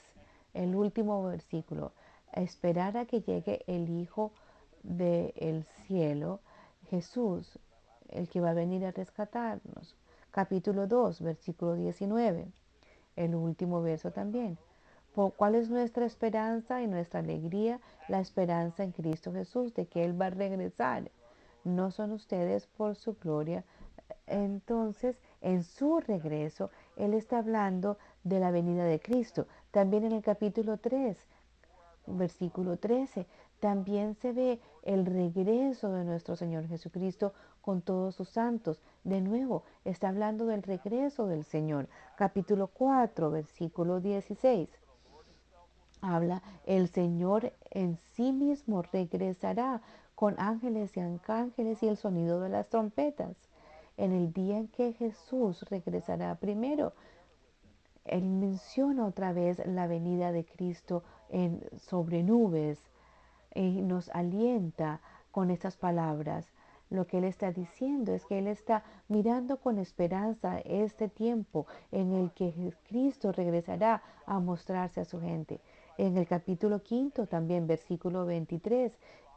[0.54, 1.94] el último versículo.
[2.34, 4.34] Esperar a que llegue el Hijo
[4.84, 6.42] del cielo,
[6.90, 7.58] Jesús,
[8.10, 9.96] el que va a venir a rescatarnos.
[10.30, 12.52] Capítulo 2, versículo 19.
[13.16, 14.60] El último verso también.
[15.14, 17.82] ¿Cuál es nuestra esperanza y nuestra alegría?
[18.08, 21.12] La esperanza en Cristo Jesús, de que Él va a regresar.
[21.66, 23.66] No son ustedes por su gloria.
[24.26, 29.48] Entonces, en su regreso, Él está hablando de la venida de Cristo.
[29.72, 31.18] También en el capítulo 3,
[32.08, 33.28] versículo 13,
[33.60, 38.82] también se ve el regreso de nuestro Señor Jesucristo con todos sus santos.
[39.04, 41.90] De nuevo, está hablando del regreso del Señor.
[42.16, 44.81] Capítulo 4, versículo 16
[46.02, 49.82] habla, el Señor en sí mismo regresará
[50.16, 53.36] con ángeles y arcángeles y el sonido de las trompetas.
[53.98, 56.94] En el día en que Jesús regresará primero,
[58.06, 61.04] Él menciona otra vez la venida de Cristo
[61.78, 62.80] sobre nubes
[63.54, 66.52] y nos alienta con estas palabras.
[66.90, 72.14] Lo que Él está diciendo es que Él está mirando con esperanza este tiempo en
[72.14, 75.62] el que Cristo regresará a mostrarse a su gente
[75.98, 78.92] en el capítulo quinto también, versículo 23,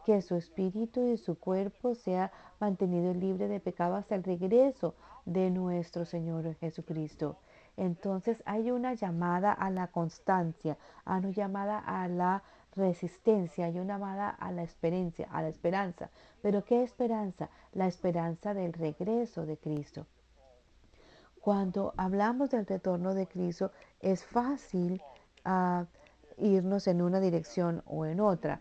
[0.05, 5.51] que su espíritu y su cuerpo sea mantenido libre de pecado hasta el regreso de
[5.51, 7.37] nuestro Señor Jesucristo.
[7.77, 12.43] Entonces hay una llamada a la constancia, hay una llamada a la
[12.77, 16.11] resistencia, hay una llamada a la esperanza, a la esperanza.
[16.43, 17.49] Pero ¿qué esperanza?
[17.73, 20.07] La esperanza del regreso de Cristo.
[21.41, 25.03] Cuando hablamos del retorno de Cristo, es fácil
[25.45, 25.85] uh,
[26.39, 28.61] irnos en una dirección o en otra.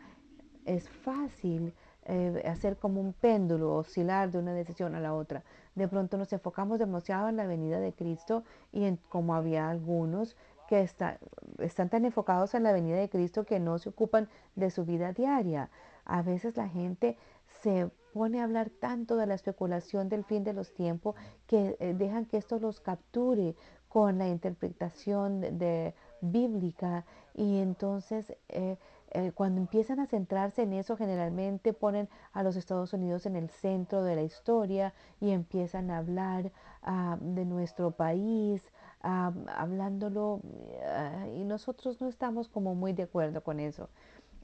[0.66, 1.74] Es fácil
[2.06, 5.44] eh, hacer como un péndulo, oscilar de una decisión a la otra.
[5.76, 10.36] De pronto nos enfocamos demasiado en la venida de Cristo y en como había algunos
[10.68, 14.86] que están tan enfocados en la venida de Cristo que no se ocupan de su
[14.86, 15.70] vida diaria.
[16.06, 17.18] A veces la gente
[17.62, 21.16] se pone a hablar tanto de la especulación del fin de los tiempos
[21.48, 23.56] que eh, dejan que esto los capture
[23.88, 27.06] con la interpretación de bíblica
[27.36, 28.78] y entonces eh,
[29.12, 33.50] eh, cuando empiezan a centrarse en eso generalmente ponen a los Estados Unidos en el
[33.50, 38.64] centro de la historia y empiezan a hablar ah, de nuestro país,
[39.02, 40.42] ah, hablándolo
[40.88, 43.90] ah, y nosotros no estamos como muy de acuerdo con eso.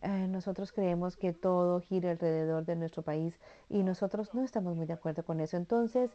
[0.02, 4.86] Eh, nosotros creemos que todo gira alrededor de nuestro país y nosotros no estamos muy
[4.86, 5.58] de acuerdo con eso.
[5.58, 6.12] Entonces,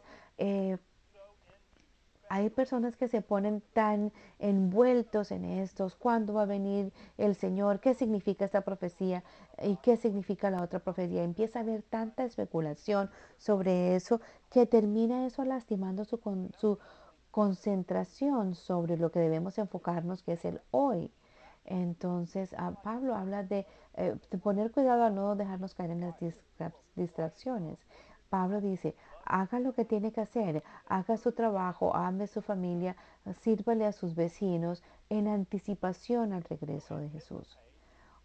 [2.29, 7.79] hay personas que se ponen tan envueltos en estos, cuándo va a venir el Señor,
[7.79, 9.23] qué significa esta profecía
[9.61, 11.23] y qué significa la otra profecía.
[11.23, 16.19] Empieza a haber tanta especulación sobre eso que termina eso lastimando su,
[16.57, 16.79] su
[17.31, 21.11] concentración sobre lo que debemos enfocarnos, que es el hoy.
[21.65, 23.65] Entonces, Pablo habla de,
[23.95, 26.15] eh, de, poner cuidado a no dejarnos caer en las
[26.95, 27.79] distracciones.
[28.29, 28.95] Pablo dice,
[29.25, 32.95] haga lo que tiene que hacer, haga su trabajo, ame su familia,
[33.41, 37.59] sírvale a sus vecinos en anticipación al regreso de Jesús.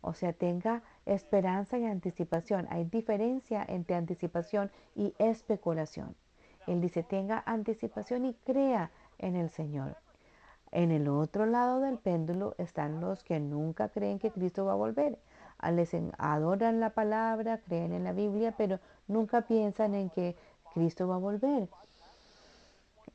[0.03, 2.67] O sea, tenga esperanza y anticipación.
[2.71, 6.17] Hay diferencia entre anticipación y especulación.
[6.67, 9.97] Él dice, tenga anticipación y crea en el Señor.
[10.73, 14.77] En el otro lado del péndulo están los que nunca creen que Cristo va a
[14.77, 15.19] volver.
[15.73, 18.79] Les adoran la palabra, creen en la Biblia, pero
[19.09, 20.37] nunca piensan en que
[20.75, 21.69] Cristo va a volver.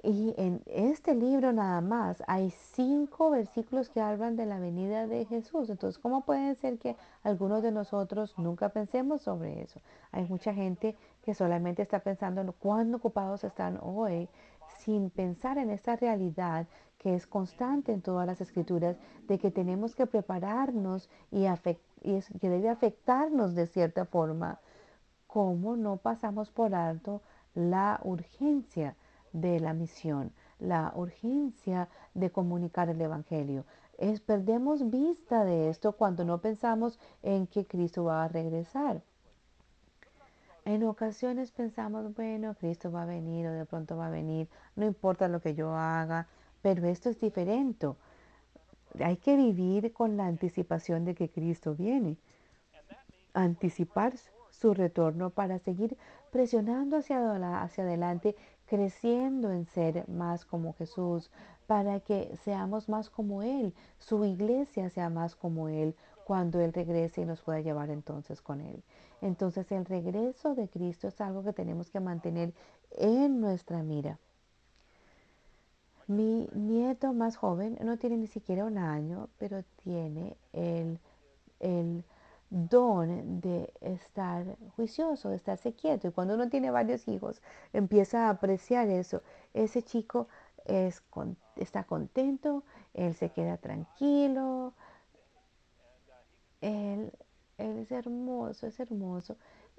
[0.03, 5.26] Y en este libro nada más hay cinco versículos que hablan de la venida de
[5.26, 5.68] Jesús.
[5.70, 9.82] Entonces, ¿cómo puede ser que algunos de nosotros nunca pensemos sobre eso?
[10.12, 14.30] Hay mucha gente que solamente está pensando en cuán ocupados están hoy
[14.78, 16.68] sin pensar en esta realidad
[16.99, 18.97] que es constante en todas las escrituras
[19.28, 21.45] de que tenemos que prepararnos y,
[22.01, 24.60] y que debe afectarnos de cierta forma.
[25.26, 27.22] ¿Cómo no pasamos por alto
[27.56, 28.95] la urgencia?
[29.36, 33.66] de la misión, la urgencia de comunicar el Evangelio.
[33.97, 39.01] Es, perdemos vista de esto cuando no pensamos en que Cristo va a regresar.
[40.64, 44.86] En ocasiones pensamos, bueno, Cristo va a venir o de pronto va a venir, no
[44.86, 46.28] importa lo que yo haga,
[46.62, 47.88] pero esto es diferente.
[49.03, 52.18] Hay que vivir con la anticipación de que Cristo viene.
[53.34, 54.14] Anticipar
[54.49, 55.97] su retorno para seguir
[56.36, 61.31] presionando hacia, adelante creciendo en ser más como Jesús,
[61.65, 67.21] para que seamos más como Él, su iglesia sea más como Él cuando Él regrese
[67.21, 68.83] y nos pueda llevar entonces con Él.
[69.21, 72.51] Entonces el regreso de Cristo es algo que tenemos que mantener
[72.91, 74.19] en nuestra mira.
[76.07, 80.99] Mi nieto más joven no tiene ni siquiera un año, pero tiene el,
[81.61, 82.03] el
[82.50, 86.08] don de estar juicioso, de estarse quieto.
[86.08, 87.41] Y cuando uno tiene varios hijos,
[87.74, 89.22] empieza a apreciar eso.
[89.54, 90.28] Ese chico
[90.66, 91.04] es,
[91.56, 94.74] está contento, él se queda tranquilo,
[96.62, 97.12] él,
[97.58, 99.38] él es hermoso, es hermoso.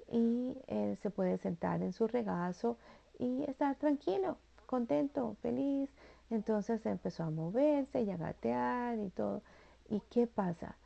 [0.09, 2.77] Y él se puede sentar en su regazo
[3.19, 5.89] y estar tranquilo, contento, feliz.
[6.29, 9.41] Entonces empezó a moverse y a gatear y todo.
[9.89, 10.77] ¿Y qué pasa?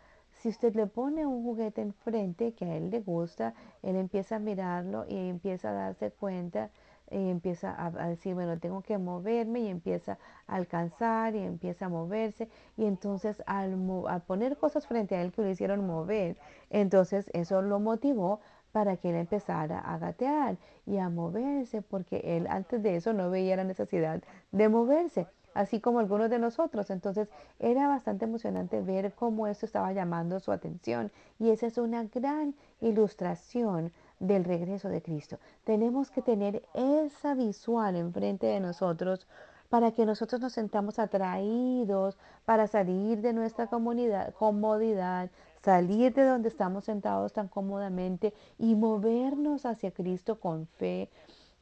[0.41, 4.39] Si usted le pone un juguete enfrente que a él le gusta, él empieza a
[4.39, 6.71] mirarlo y empieza a darse cuenta
[7.11, 10.17] y empieza a, decir, bueno, tengo que moverme y empieza
[10.47, 12.49] a alcanzar y empieza a moverse.
[12.75, 13.77] Y entonces al,
[14.07, 16.37] al poner cosas frente a él que lo hicieron mover,
[16.71, 18.39] entonces eso lo motivó
[18.71, 23.29] para que él empezara a gatear y a moverse porque él antes de eso no
[23.29, 26.89] veía la necesidad de moverse así como algunos de nosotros.
[26.89, 27.29] Entonces
[27.59, 32.55] era bastante emocionante ver cómo esto estaba llamando su atención y esa es una gran
[32.79, 35.39] ilustración del regreso de Cristo.
[35.63, 39.27] Tenemos que tener esa visual enfrente de nosotros
[39.69, 45.31] para que nosotros nos sentamos atraídos, para salir de nuestra comunidad, comodidad,
[45.63, 51.09] salir de donde estamos sentados tan cómodamente y movernos hacia Cristo con fe,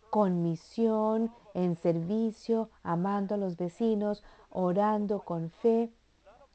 [0.10, 5.92] con misión, en servicio, amando a los vecinos, orando con fe.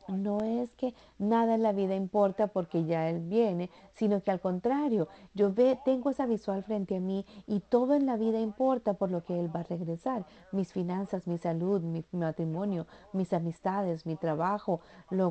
[0.06, 4.38] No es que nada en la vida importa porque ya Él viene, sino que al
[4.38, 8.92] contrario, yo ve, tengo esa visual frente a mí y todo en la vida importa
[8.92, 10.26] por lo que Él va a regresar.
[10.52, 14.80] Mis finanzas, mi salud, mi matrimonio, mis amistades, mi trabajo,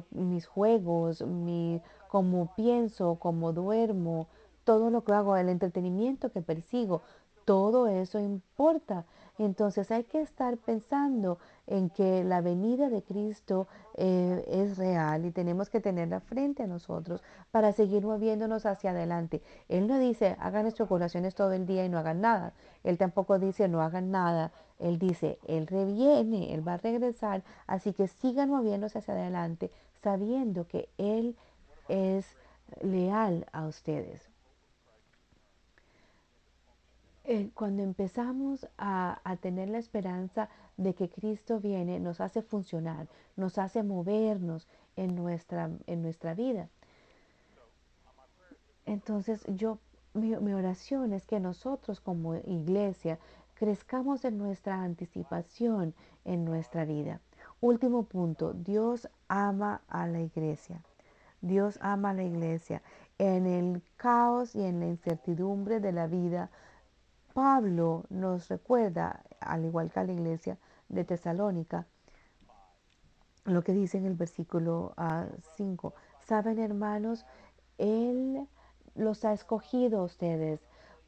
[0.10, 4.28] mis juegos, mi, cómo pienso, cómo duermo,
[4.64, 7.02] todo lo que hago, el entretenimiento que persigo,
[7.46, 9.06] todo eso importa.
[9.38, 15.32] Entonces hay que estar pensando en que la venida de Cristo eh, es real y
[15.32, 19.42] tenemos que tenerla frente a nosotros para seguir moviéndonos hacia adelante.
[19.70, 22.54] Él no dice hagan oraciones todo el día y no hagan nada.
[22.84, 24.52] Él tampoco dice no hagan nada.
[24.80, 29.72] Él dice, Él reviene, Él va a regresar, así que sigan moviéndose hacia adelante
[30.04, 31.38] sabiendo que Él
[31.88, 32.26] es
[32.82, 34.33] leal a ustedes.
[37.34, 43.58] Eh, cuando empezamos a, tener la esperanza de que Cristo viene, nos hace funcionar, nos
[43.58, 46.70] hace movernos en nuestra, en nuestra vida.
[48.86, 49.80] Entonces yo,
[50.14, 53.18] mi, mi oración es que nosotros como iglesia
[53.56, 57.20] crezcamos en nuestra anticipación en nuestra vida.
[57.62, 60.84] Último punto, Dios ama a la iglesia.
[61.42, 62.84] Dios ama a la iglesia.
[63.18, 66.52] En el caos y en la incertidumbre de la vida,
[67.34, 70.58] Pablo nos recuerda, al igual que a la iglesia
[70.90, 71.88] de Tesalónica,
[73.46, 74.94] lo que dice en el versículo
[75.58, 75.94] 5.
[76.22, 77.26] Saben, hermanos,
[77.78, 78.48] Él
[78.96, 80.62] los ha escogido a ustedes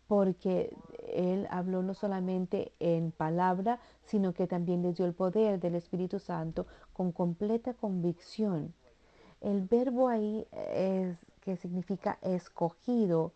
[0.07, 0.75] porque
[1.07, 6.19] Él habló no solamente en palabra, sino que también les dio el poder del Espíritu
[6.19, 8.73] Santo con completa convicción.
[9.41, 13.31] El verbo ahí es que significa escogido,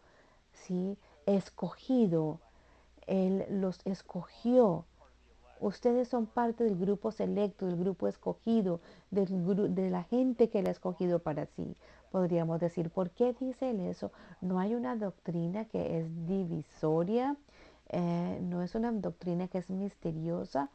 [0.53, 0.97] ¿sí?
[1.25, 2.39] Escogido.
[3.09, 4.85] Él los escogió
[5.59, 8.79] Ustedes son parte del grupo selecto, del grupo escogido,
[9.11, 11.75] de la gente que Él ha escogido para sí.
[12.11, 14.11] Podríamos decir, ¿por qué dice Él eso?
[14.39, 17.35] No hay una doctrina que es divisoria,
[17.89, 20.69] eh, no es una doctrina que es misteriosa.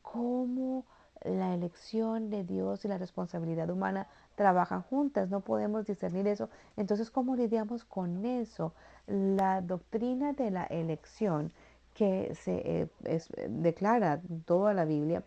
[0.00, 0.86] ¿Cómo
[1.24, 5.28] la elección de Dios y la responsabilidad humana trabajan juntas?
[5.28, 6.48] No podemos discernir eso.
[6.78, 8.72] Entonces, ¿cómo lidiamos con eso?
[9.06, 11.52] La doctrina de la elección
[11.94, 15.22] que se eh, declara toda la Biblia,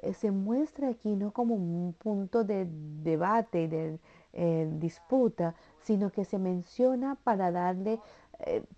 [0.00, 2.66] eh, se muestra aquí no como un punto de
[3.02, 3.98] debate y de
[4.32, 8.00] eh, disputa, sino que se menciona para darle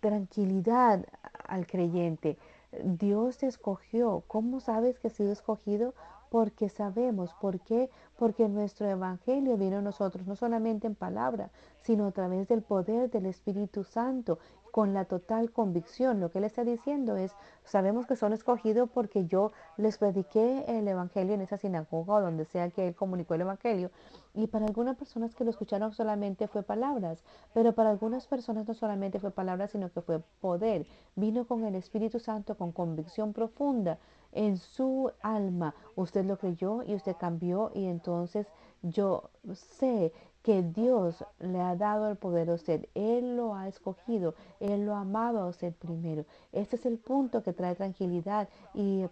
[0.00, 1.04] tranquilidad
[1.46, 2.38] al creyente.
[2.82, 4.22] Dios te escogió.
[4.26, 5.92] ¿Cómo sabes que has sido escogido?
[6.30, 7.34] Porque sabemos.
[7.34, 7.90] ¿Por qué?
[8.16, 11.50] Porque nuestro Evangelio vino a nosotros no solamente en palabra,
[11.82, 14.38] sino a través del poder del Espíritu Santo
[14.70, 16.20] con la total convicción.
[16.20, 17.32] Lo que él está diciendo es,
[17.64, 22.44] sabemos que son escogidos porque yo les prediqué el Evangelio en esa sinagoga o donde
[22.44, 23.90] sea que él comunicó el Evangelio.
[24.34, 28.74] Y para algunas personas que lo escucharon solamente fue palabras, pero para algunas personas no
[28.74, 30.86] solamente fue palabras, sino que fue poder.
[31.16, 33.98] Vino con el Espíritu Santo, con convicción profunda
[34.32, 35.74] en su alma.
[35.96, 38.46] Usted lo creyó y usted cambió y entonces
[38.82, 40.12] yo sé
[40.43, 42.88] que Dios le ha dado el poder a usted.
[42.95, 46.24] Él lo ha escogido, Él lo amado a usted primero.
[46.53, 49.05] Este es el punto que trae tranquilidad y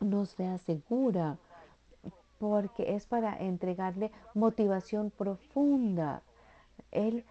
[0.00, 1.38] nos reasegura
[2.38, 6.22] porque es para entregarle motivación profunda.
[6.92, 7.24] Él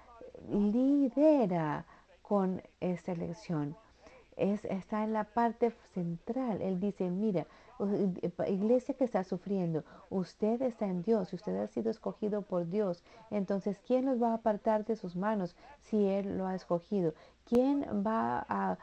[0.50, 1.86] lidera
[2.22, 3.76] con esta elección.
[4.38, 6.62] Es, está en la parte central.
[6.62, 7.46] Él dice, mira,
[8.48, 13.04] iglesia que está sufriendo, usted está en Dios, usted ha sido escogido por Dios.
[13.30, 17.14] Entonces, ¿quién los va a apartar de sus manos si Él lo ha escogido?
[17.46, 18.78] ¿Quién va a,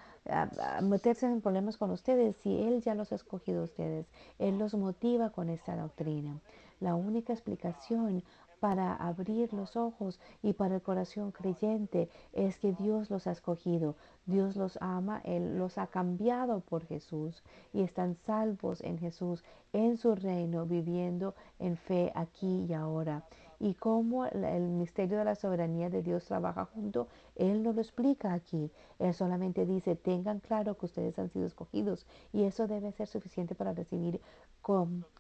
[0.81, 4.07] meterse en problemas con ustedes si Él ya los ha escogido a ustedes?
[4.39, 6.41] Él los motiva con esta doctrina.
[6.81, 8.23] La única explicación
[8.65, 13.95] para abrir los ojos y para el corazón creyente es que Dios los ha escogido,
[14.25, 17.43] Dios los ama, Él los ha cambiado por Jesús
[17.75, 19.45] y están salvos en Jesús,
[19.75, 23.25] en su reino, viviendo en fe aquí y ahora.
[23.61, 28.33] Y cómo el misterio de la soberanía de Dios trabaja junto, Él no lo explica
[28.33, 28.71] aquí.
[28.99, 33.55] Él solamente dice, tengan claro que ustedes han sido escogidos y eso debe ser suficiente
[33.55, 34.23] para recibir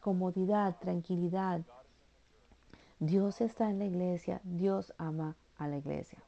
[0.01, 1.61] comodidad, tranquilidad,
[2.99, 6.19] Dios está en la iglesia, Dios ama a la iglesia.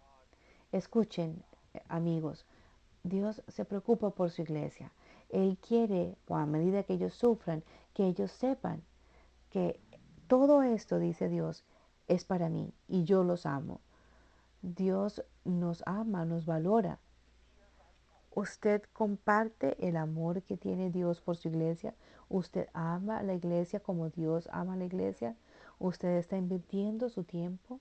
[0.72, 1.42] Escuchen,
[1.88, 2.46] amigos,
[3.02, 4.92] Dios se preocupa por su iglesia.
[5.28, 7.62] Él quiere, a medida que ellos sufran,
[7.94, 8.82] que ellos sepan
[9.50, 9.80] que
[10.26, 11.64] todo esto, dice Dios,
[12.08, 13.80] es para mí y yo los amo.
[14.62, 16.98] Dios nos ama, nos valora.
[18.34, 21.94] Usted comparte el amor que tiene Dios por su iglesia.
[22.28, 25.36] Usted ama a la iglesia como Dios ama a la iglesia.
[25.78, 27.80] Usted está invirtiendo su tiempo,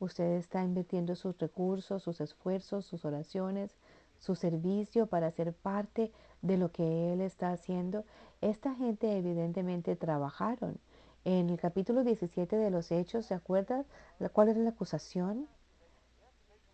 [0.00, 3.76] usted está invirtiendo sus recursos, sus esfuerzos, sus oraciones,
[4.18, 6.10] su servicio para ser parte
[6.42, 8.04] de lo que Él está haciendo.
[8.40, 10.78] Esta gente evidentemente trabajaron.
[11.24, 13.86] En el capítulo 17 de los Hechos, ¿se acuerdan
[14.32, 15.48] cuál era la acusación?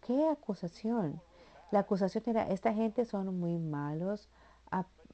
[0.00, 1.20] ¿Qué acusación?
[1.70, 4.28] La acusación era, esta gente son muy malos,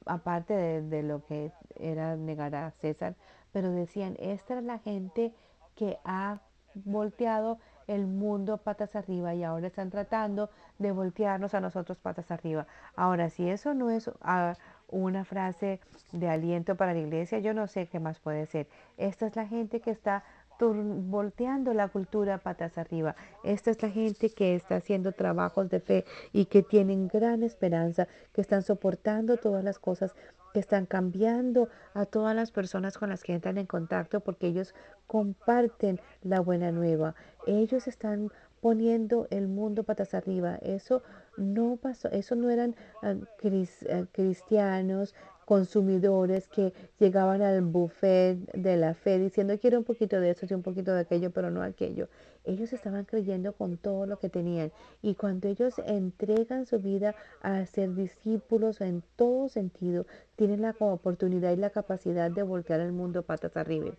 [0.07, 3.15] aparte de, lo que era negar a César,
[3.51, 5.33] pero decían, esta es la gente
[5.75, 6.39] que ha
[6.73, 12.67] volteado el mundo patas arriba y ahora están tratando de voltearnos a nosotros patas arriba.
[12.95, 14.55] Ahora, si eso no es ah,
[14.89, 15.79] una frase
[16.11, 18.67] de aliento para la iglesia, yo no sé qué más puede ser.
[18.97, 20.23] Esta es la gente que está
[20.59, 23.15] volteando la cultura patas arriba.
[23.43, 28.07] Esta es la gente que está haciendo trabajos de fe y que tienen gran esperanza,
[28.33, 30.15] que están soportando todas las cosas,
[30.53, 34.73] que están cambiando a todas las personas con las que entran en contacto porque ellos
[35.05, 37.15] comparten la buena nueva.
[37.45, 38.31] Ellos están
[38.61, 40.55] poniendo el mundo patas arriba.
[40.61, 41.03] Eso
[41.37, 45.13] no pasó, eso no eran ah, ah, cristianos
[45.47, 50.53] consumidores que llegaban al buffet de la fe diciendo quiero un poquito de eso y
[50.53, 52.09] un poquito de aquello, pero no aquello.
[52.43, 57.65] Ellos estaban creyendo con todo lo que tenían y cuando ellos entregan su vida a
[57.65, 63.23] ser discípulos en todo sentido, tienen la oportunidad y la capacidad de voltear el mundo
[63.23, 63.95] patas arriba.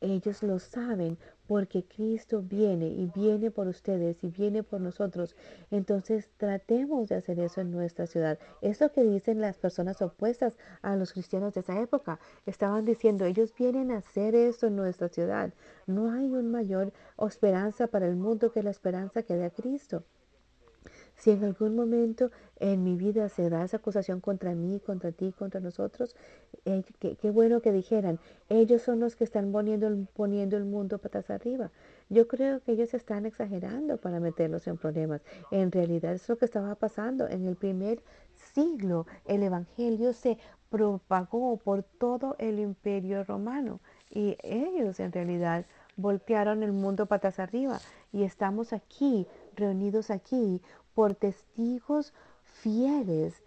[0.00, 5.34] Ellos lo saben porque Cristo viene y viene por ustedes y viene por nosotros.
[5.70, 8.38] Entonces tratemos de hacer eso en nuestra ciudad.
[8.62, 12.20] Es lo que dicen las personas opuestas a los cristianos de esa época.
[12.46, 15.52] Estaban diciendo, ellos vienen a hacer esto en nuestra ciudad.
[15.86, 16.92] No hay un mayor
[17.26, 20.04] esperanza para el mundo que la esperanza que da Cristo.
[21.20, 25.32] Si en algún momento en mi vida se da esa acusación contra mí, contra ti,
[25.32, 26.16] contra nosotros,
[26.64, 28.18] eh, qué, bueno que dijeran,
[28.48, 31.70] ellos son los que están poniendo, poniendo el mundo patas arriba.
[32.08, 35.20] Yo creo que ellos están exagerando para meterlos en problemas.
[35.50, 37.28] En realidad es lo que estaba pasando.
[37.28, 38.02] En el primer
[38.54, 40.38] siglo el Evangelio se
[40.70, 45.66] propagó por todo el imperio romano y ellos en realidad
[45.96, 47.78] voltearon el mundo patas arriba
[48.12, 50.62] y estamos aquí reunidos aquí
[50.94, 52.12] por testigos
[52.42, 53.42] fieles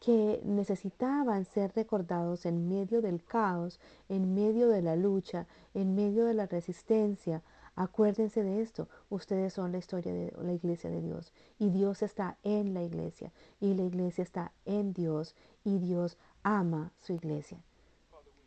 [0.00, 6.24] que necesitaban ser recordados en medio del caos, en medio de la lucha, en medio
[6.24, 7.42] de la resistencia.
[7.74, 12.36] Acuérdense de esto, ustedes son la historia de la iglesia de Dios y Dios está
[12.42, 17.62] en la iglesia y la iglesia está en Dios y Dios ama su iglesia.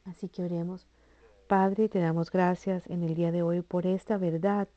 [0.06, 0.88] Así que oremos.
[1.47, 4.68] Padre, te damos gracias en el día de hoy por esta verdad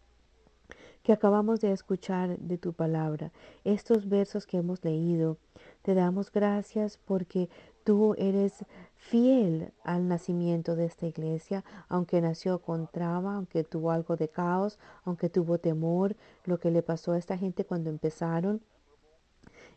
[1.05, 3.31] que acabamos de escuchar de tu palabra,
[3.63, 5.37] estos versos que hemos leído.
[5.83, 7.51] Te damos gracias porque
[7.85, 8.65] tú eres
[8.97, 14.79] fiel al nacimiento de esta iglesia, aunque nació con trama, aunque tuvo algo de caos,
[15.05, 18.63] aunque tuvo temor, lo que le pasó a esta gente cuando empezaron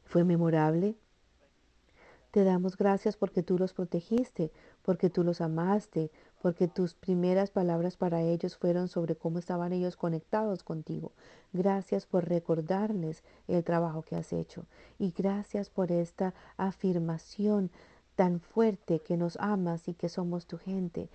[0.06, 0.96] fue memorable.
[2.32, 4.50] Te damos gracias porque tú los protegiste,
[4.88, 6.12] porque tú los amaste,
[6.42, 11.12] porque tus primeras palabras para ellos fueron sobre cómo estaban ellos conectados contigo.
[11.52, 14.66] Gracias por recordarles el trabajo que has hecho
[14.98, 17.70] y gracias por esta afirmación
[18.16, 21.10] tan fuerte que nos amas y que somos tu gente.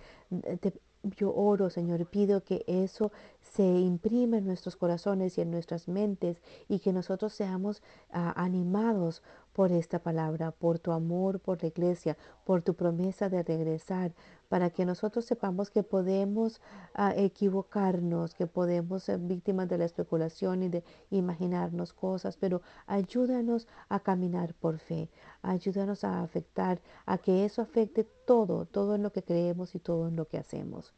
[1.17, 3.11] yo oro, Señor, pido que eso
[3.41, 9.23] se imprime en nuestros corazones y en nuestras mentes y que nosotros seamos ah, animados
[9.53, 14.13] por esta palabra, por tu amor, por la iglesia, por tu promesa de regresar,
[14.49, 16.61] para que nosotros sepamos que podemos
[16.93, 23.67] ah, equivocarnos, que podemos ser víctimas de la especulación y de imaginarnos cosas, pero ayúdanos
[23.89, 25.09] a caminar por fe,
[25.41, 30.07] ayúdanos a afectar, a que eso afecte todo, todo en lo que creemos y todo
[30.07, 30.93] en lo que hacemos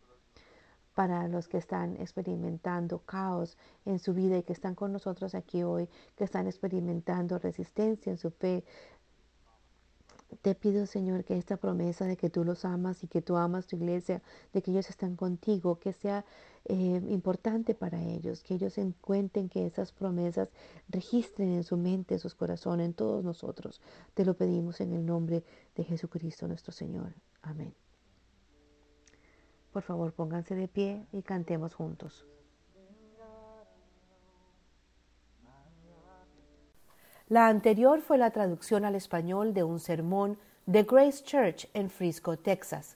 [0.96, 5.62] para los que están experimentando caos en su vida y que están con nosotros aquí
[5.62, 8.64] hoy, que están experimentando resistencia en su fe.
[10.42, 13.68] Te pido, Señor, que esta promesa de que tú los amas y que tú amas
[13.68, 14.22] tu iglesia,
[14.54, 16.26] de que ellos están contigo, que sea
[16.64, 20.50] eh, importante para ellos, que ellos encuentren que esas promesas
[20.88, 23.82] registren en su mente, en sus corazones, en todos nosotros.
[24.14, 25.44] Te lo pedimos en el nombre
[25.76, 27.14] de Jesucristo nuestro Señor.
[27.42, 27.85] Amén.
[29.76, 32.26] Por favor, pónganse de pie y cantemos juntos.
[37.28, 42.38] La anterior fue la traducción al español de un sermón de Grace Church en Frisco,
[42.38, 42.96] Texas.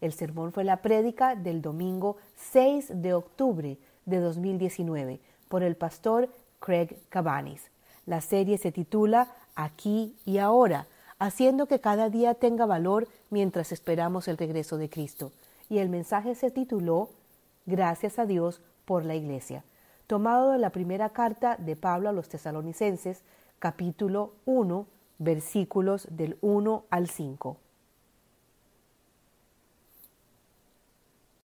[0.06, 6.30] El sermón fue la prédica del domingo 6 de octubre de 2019 por el pastor
[6.60, 7.72] Craig Cabanis.
[8.06, 10.86] La serie se titula Aquí y ahora,
[11.18, 15.32] haciendo que cada día tenga valor mientras esperamos el regreso de Cristo.
[15.70, 17.10] Y el mensaje se tituló
[17.66, 19.64] Gracias a Dios por la Iglesia,
[20.06, 23.24] tomado de la primera carta de Pablo a los tesalonicenses,
[23.58, 24.86] capítulo 1,
[25.18, 27.58] versículos del 1 al 5.